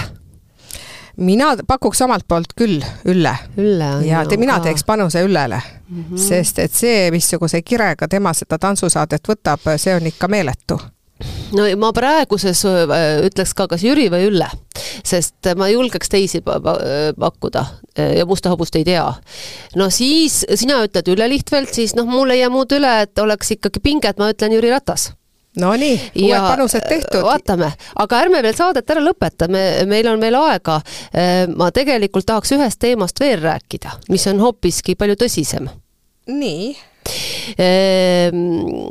[1.18, 3.34] mina pakuks omalt poolt küll Ülle.
[3.58, 6.18] Ülle on ja te, mina teeks panuse Üllele mm, -hmm.
[6.18, 10.80] sest et see, missuguse kirega tema seda tantsusaadet võtab, see on ikka meeletu
[11.58, 14.50] no ma praeguses äh, ütleks ka kas Jüri või Ülle,
[15.06, 17.66] sest ma julgeks teisi pakkuda
[17.98, 19.06] ja Musta hobust ei tea.
[19.76, 23.56] no siis sina ütled Ülle Lihtfeld, siis noh, mul ei jää muud üle, et oleks
[23.58, 25.12] ikkagi pinge, et ma ütlen Jüri Ratas
[25.58, 27.24] Nonii, uued panused tehtud.
[27.26, 27.72] vaatame,
[28.04, 30.78] aga ärme veel saadet ära lõpeta, me, meil on veel aega.
[31.10, 35.70] Äh, ma tegelikult tahaks ühest teemast veel rääkida, mis on hoopiski palju tõsisem.
[36.28, 36.70] Nii.
[37.58, 38.40] Ehm,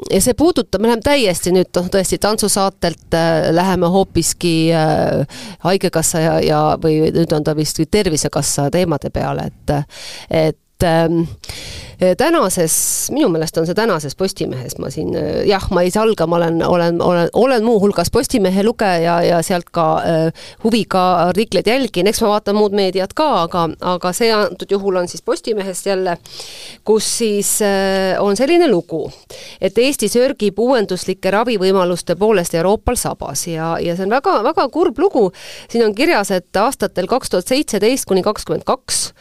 [0.08, 6.22] ja see puudutab, me läheme täiesti nüüd noh, tõesti tantsusaatelt äh, läheme hoopiski äh, Haigekassa
[6.24, 9.76] ja, ja või nüüd on ta vist Tervisekassa teemade peale, et,
[10.30, 11.08] et Äh,
[12.18, 12.76] tänases,
[13.14, 15.14] minu meelest on see tänases Postimehes, ma siin
[15.48, 19.86] jah, ma ei salga, ma olen, olen, olen, olen muuhulgas Postimehe lugeja ja sealt ka
[20.02, 25.00] äh, huviga artikleid jälgin, eks ma vaatan muud meediat ka, aga, aga see antud juhul
[25.00, 26.16] on siis Postimehest jälle,
[26.84, 29.06] kus siis äh, on selline lugu,
[29.60, 34.98] et Eesti sörgib uuenduslike ravivõimaluste poolest Euroopal sabas ja, ja see on väga, väga kurb
[35.00, 35.30] lugu.
[35.72, 39.12] siin on kirjas, et aastatel kaks tuhat seitseteist kuni kakskümmend kaks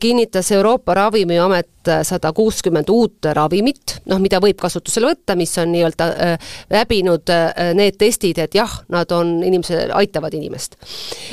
[0.00, 6.08] kinnitas Euroopa Ravimiamet sada kuuskümmend uut ravimit, noh, mida võib kasutusele võtta, mis on nii-öelda
[6.12, 10.76] äh, läbinud äh, need testid, et jah, nad on, inimese, aitavad inimest.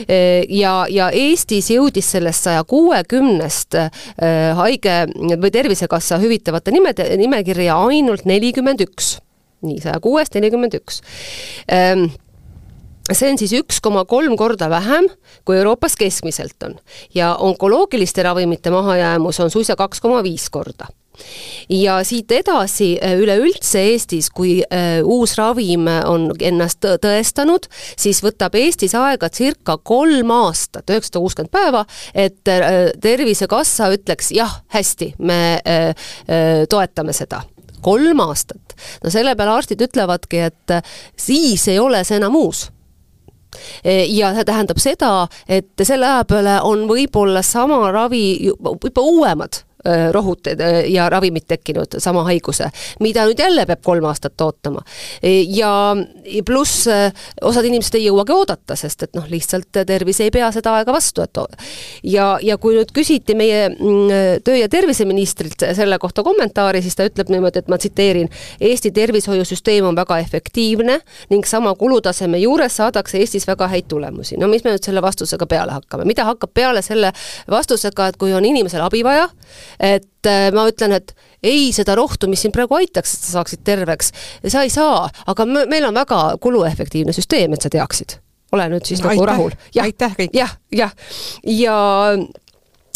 [0.06, 3.76] Äh, ja, ja Eestis jõudis sellest saja kuuekümnest
[4.56, 4.96] haige
[5.40, 9.18] või Tervisekassa hüvitavate nimede, nimekirja ainult nelikümmend üks.
[9.66, 11.02] nii, saja kuuest nelikümmend üks
[11.68, 12.06] ehm,
[13.14, 15.10] see on siis üks koma kolm korda vähem,
[15.46, 16.80] kui Euroopas keskmiselt on.
[17.16, 20.88] ja onkoloogiliste ravimite mahajäämus on suisa kaks koma viis korda
[21.70, 27.68] ja siit edasi äh, üleüldse Eestis, kui äh, uus ravim on ennast tõestanud,
[28.00, 34.62] siis võtab Eestis aega circa kolm aastat, üheksasada kuuskümmend päeva, et äh, Tervisekassa ütleks jah,
[34.74, 35.40] hästi, me
[36.70, 37.42] toetame seda
[37.84, 38.76] kolm aastat.
[39.04, 40.76] no selle peale arstid ütlevadki, et
[41.20, 42.79] siis ei ole see enam uus Eh,
[43.84, 45.14] ja see tähendab seda,
[45.48, 51.46] et selle aja peale on võib-olla sama ravi juba uuemad Äh, rohuted äh, ja ravimid
[51.48, 52.66] tekkinud, sama haiguse,
[53.00, 54.82] mida nüüd jälle peab kolm aastat ootama.
[55.48, 55.96] ja
[56.46, 57.14] pluss äh,
[57.48, 61.24] osad inimesed ei jõuagi oodata, sest et noh, lihtsalt tervis ei pea seda aega vastu,
[61.24, 61.40] et
[62.04, 67.08] ja, ja kui nüüd küsiti meie mm, töö- ja terviseministrilt selle kohta kommentaari, siis ta
[67.08, 68.28] ütleb niimoodi, et ma tsiteerin,
[68.60, 71.00] Eesti tervishoiusüsteem on väga efektiivne
[71.32, 74.36] ning sama kulutaseme juures saadakse Eestis väga häid tulemusi.
[74.36, 77.16] no mis me nüüd selle vastusega peale hakkame, mida hakkab peale selle
[77.48, 79.30] vastusega, et kui on inimesel abi vaja,
[79.78, 81.14] et äh, ma ütlen, et
[81.44, 84.12] ei, seda rohtu, mis sind praegu aitaks, et sa saaksid terveks,
[84.48, 88.20] sa ei saa, aga me, meil on väga kuluefektiivne süsteem, et sa teaksid.
[88.56, 89.58] Ole nüüd siis no, nagu aitäh, rahul.
[89.84, 90.32] aitäh kõik.
[90.34, 90.94] jah, jah,
[91.46, 91.78] ja, ja ja,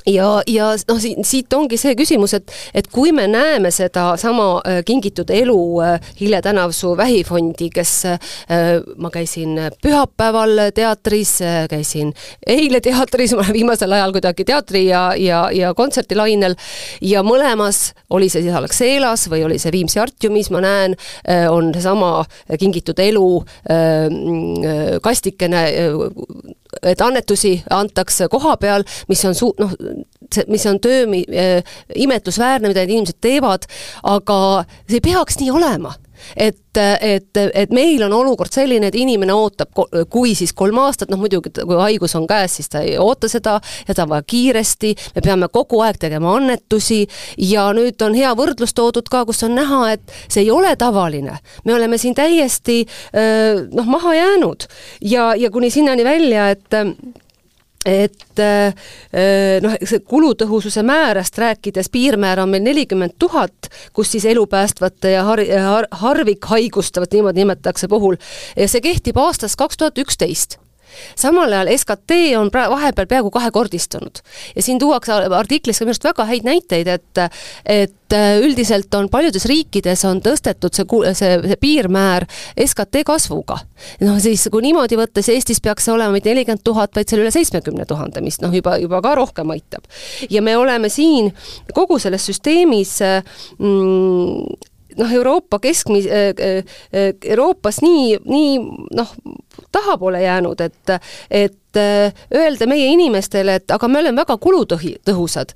[0.07, 5.59] ja noh, siit ongi see küsimus, et, et kui me näeme sedasama äh, Kingitud elu
[5.83, 8.19] äh, Hille Tänavsuu vähifondi, kes äh,
[8.97, 11.37] ma käisin pühapäeval teatris,
[11.69, 12.13] käisin
[12.47, 16.55] eile teatris, ma olen viimasel ajal kuidagi teatri ja, ja, ja kontserdilainel
[17.01, 20.97] ja mõlemas, oli see siis Alexelas või oli see Viimsi Artiumis, ma näen,
[21.49, 22.25] on seesama
[22.59, 23.27] Kingitud elu
[25.03, 25.63] kastikene
[26.81, 29.73] et annetusi antakse koha peal, mis on su-, noh,
[30.33, 33.67] see, mis on töö äh, imetlusväärne, mida need inimesed teevad,
[34.03, 34.39] aga
[34.87, 35.93] see ei peaks nii olema
[36.37, 39.71] et, et, et meil on olukord selline, et inimene ootab,
[40.09, 43.59] kui siis kolm aastat, noh muidugi kui haigus on käes, siis ta ei oota seda
[43.87, 47.03] ja ta on vaja kiiresti, me peame kogu aeg tegema annetusi
[47.37, 51.37] ja nüüd on hea võrdlus toodud ka, kus on näha, et see ei ole tavaline.
[51.65, 52.83] me oleme siin täiesti
[53.73, 54.67] noh, maha jäänud
[55.01, 57.22] ja, ja kuni sinnani välja, et
[57.85, 58.73] et äh,
[59.63, 65.45] noh, see kulutõhususe määrast rääkides, piirmäär on meil nelikümmend tuhat, kus siis elupäästvate ja har-,
[65.67, 68.19] har, harvikhaigustavat, niimoodi nimetatakse, puhul,
[68.57, 70.62] ja see kehtib aastast kaks tuhat üksteist
[71.19, 74.23] samal ajal SKT on pra-, vahepeal peaaegu kahekordistunud.
[74.55, 77.23] ja siin tuuakse artiklis ka minu arust väga häid näiteid, et
[77.65, 80.85] et üldiselt on paljudes riikides on tõstetud see,
[81.17, 82.25] see, see piirmäär
[82.65, 83.57] SKT kasvuga.
[84.01, 87.23] noh, siis kui niimoodi võtta, siis Eestis peaks see olema mitte nelikümmend tuhat, vaid seal
[87.23, 89.87] üle seitsmekümne tuhande, mis noh, juba, juba ka rohkem aitab.
[90.29, 91.33] ja me oleme siin
[91.73, 92.99] kogu selles süsteemis
[93.59, 96.57] mm, noh, Euroopa keskmis-, äh, äh,
[96.93, 98.59] äh, Euroopas nii, nii
[98.95, 99.15] noh,
[99.71, 100.95] tahapoole jäänud, et,
[101.31, 101.59] et
[102.35, 105.55] öelda meie inimestele, et aga me oleme väga kulutõhi-, tõhusad,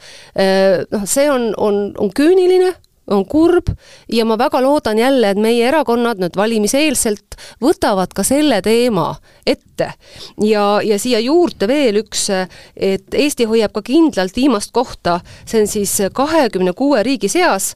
[0.92, 2.74] noh, see on, on, on küüniline,
[3.08, 3.72] on kurb
[4.12, 9.14] ja ma väga loodan jälle, et meie erakonnad nüüd valimiseelselt võtavad ka selle teema
[9.45, 9.93] ette.
[10.41, 12.28] ja, ja siia juurde veel üks,
[12.76, 17.76] et Eesti hoiab ka kindlalt viimast kohta, see on siis kahekümne kuue riigi seas,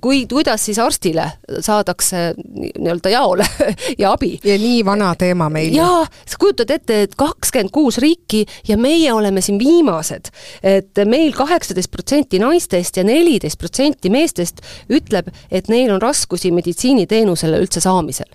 [0.00, 1.26] kui, kuidas siis arstile
[1.60, 3.46] saadakse nii-öelda jaole
[4.02, 4.36] ja abi.
[4.44, 5.74] ja nii vana teema meil.
[5.74, 10.30] jaa, sa kujutad ette, et kakskümmend kuus riiki ja meie oleme siin viimased.
[10.62, 14.62] et meil kaheksateist protsenti naistest ja neliteist protsenti meestest
[14.92, 18.30] ütleb, et neil on raskusi meditsiiniteenusele üldse saamisel.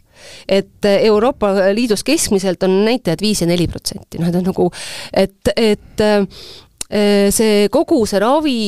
[0.50, 4.68] Et Euroopa Liidus keskmiselt on näitajad viis ja neli protsenti, noh, et on nagu,
[5.14, 6.04] et, et
[6.92, 8.62] see kogu see ravi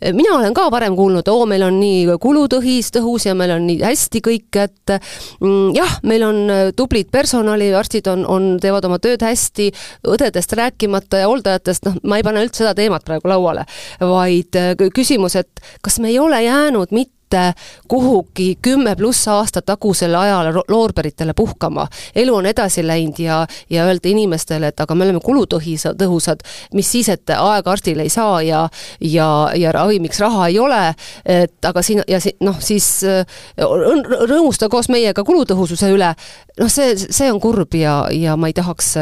[0.00, 3.82] mina olen ka varem kuulnud, oo, meil on nii kulutõhis, tõhus ja meil on nii
[3.84, 6.40] hästi kõik, et mm, jah, meil on
[6.76, 9.68] tublid personali, arstid on, on, teevad oma tööd hästi,
[10.08, 13.66] õdedest rääkimata ja hooldajatest, noh, ma ei pane üldse seda teemat praegu lauale,
[14.00, 14.56] vaid
[14.96, 17.54] küsimus, et kas me ei ole jäänud mitte mitte
[17.88, 21.86] kuhugi kümme pluss aasta tagusele ajale loorberitele puhkama.
[22.14, 26.42] elu on edasi läinud ja, ja öelda inimestele, et aga me oleme kulutõhis, tõhusad,
[26.74, 28.68] mis siis, et aega arstile ei saa ja,
[29.00, 33.04] ja, ja ravimiks raha ei ole, et aga siin ja si, noh, siis
[33.58, 36.10] rõõmusta koos meiega kulutõhususe üle,
[36.58, 38.96] noh, see, see on kurb ja, ja ma ei tahaks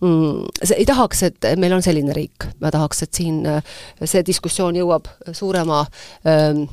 [0.00, 0.46] mm,,
[0.76, 3.42] ei tahaks, et meil on selline riik, ma tahaks, et siin
[4.04, 5.84] see diskussioon jõuab suurema
[6.28, 6.66] ähm,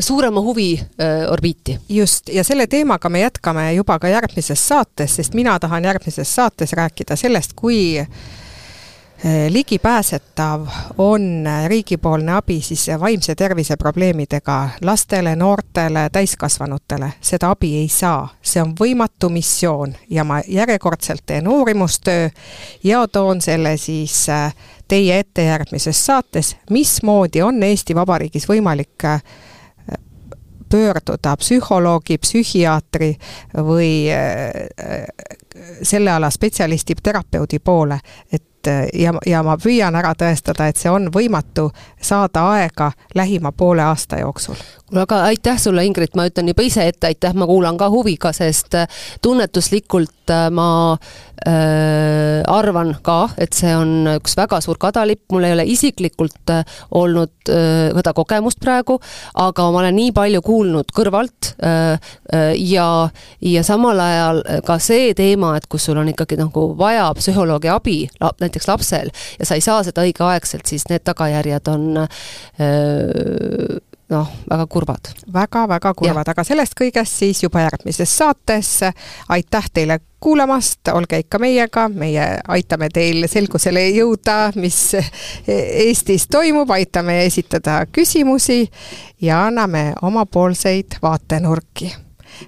[0.00, 1.78] suurema huvi äh, orbiiti.
[1.88, 6.72] just, ja selle teemaga me jätkame juba ka järgmises saates, sest mina tahan järgmises saates
[6.72, 8.06] rääkida sellest, kui äh,
[9.48, 10.66] ligipääsetav
[10.98, 18.28] on riigipoolne abi siis vaimse tervise probleemidega lastele, noortele, täiskasvanutele, seda abi ei saa.
[18.42, 22.30] see on võimatu missioon ja ma järjekordselt teen uurimustöö
[22.84, 24.54] ja toon selle siis äh,
[24.88, 29.04] teie ette järgmises saates, mismoodi on Eesti Vabariigis võimalik
[30.70, 33.14] pöörduda psühholoogi, psühhiaatri
[33.54, 35.06] või äh,
[35.82, 37.98] selle ala spetsialisti, terapeudi poole,
[38.32, 38.44] et
[38.94, 44.18] ja, ja ma püüan ära tõestada, et see on võimatu saada aega lähima poole aasta
[44.20, 44.58] jooksul
[44.96, 48.74] aga aitäh sulle, Ingrid, ma ütlen juba ise ette aitäh, ma kuulan ka huviga, sest
[48.78, 48.88] äh,
[49.22, 50.68] tunnetuslikult äh, ma
[51.44, 56.78] äh, arvan ka, et see on üks väga suur kadalipp, mul ei ole isiklikult äh,
[56.96, 58.98] olnud äh, seda kogemust praegu,
[59.36, 61.98] aga ma olen nii palju kuulnud kõrvalt äh,
[62.56, 62.88] ja,
[63.44, 67.98] ja samal ajal ka see teema, et kus sul on ikkagi nagu vaja psühholoogi abi,
[68.40, 73.78] näiteks lapsel, ja sa ei saa seda õigeaegselt, siis need tagajärjed on äh,
[74.10, 75.32] noh, väga kurvad väga,.
[75.32, 78.80] väga-väga kurvad, aga sellest kõigest siis juba järgmises saates.
[79.28, 84.94] aitäh teile kuulamast, olge ikka meiega, meie aitame teil selgusele jõuda, mis
[85.46, 88.66] Eestis toimub, aitame esitada küsimusi
[89.20, 91.94] ja anname omapoolseid vaatenurki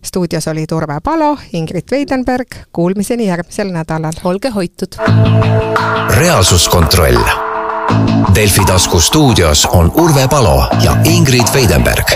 [0.05, 4.13] stuudios oli Turve Palo, Ingrid Veidenberg, kuulmiseni järgmisel nädalal.
[4.25, 4.97] olge hoitud.
[6.17, 7.50] reaalsuskontroll
[8.34, 12.14] Delfi tasku stuudios on Urve Palo ja Ingrid Veidenberg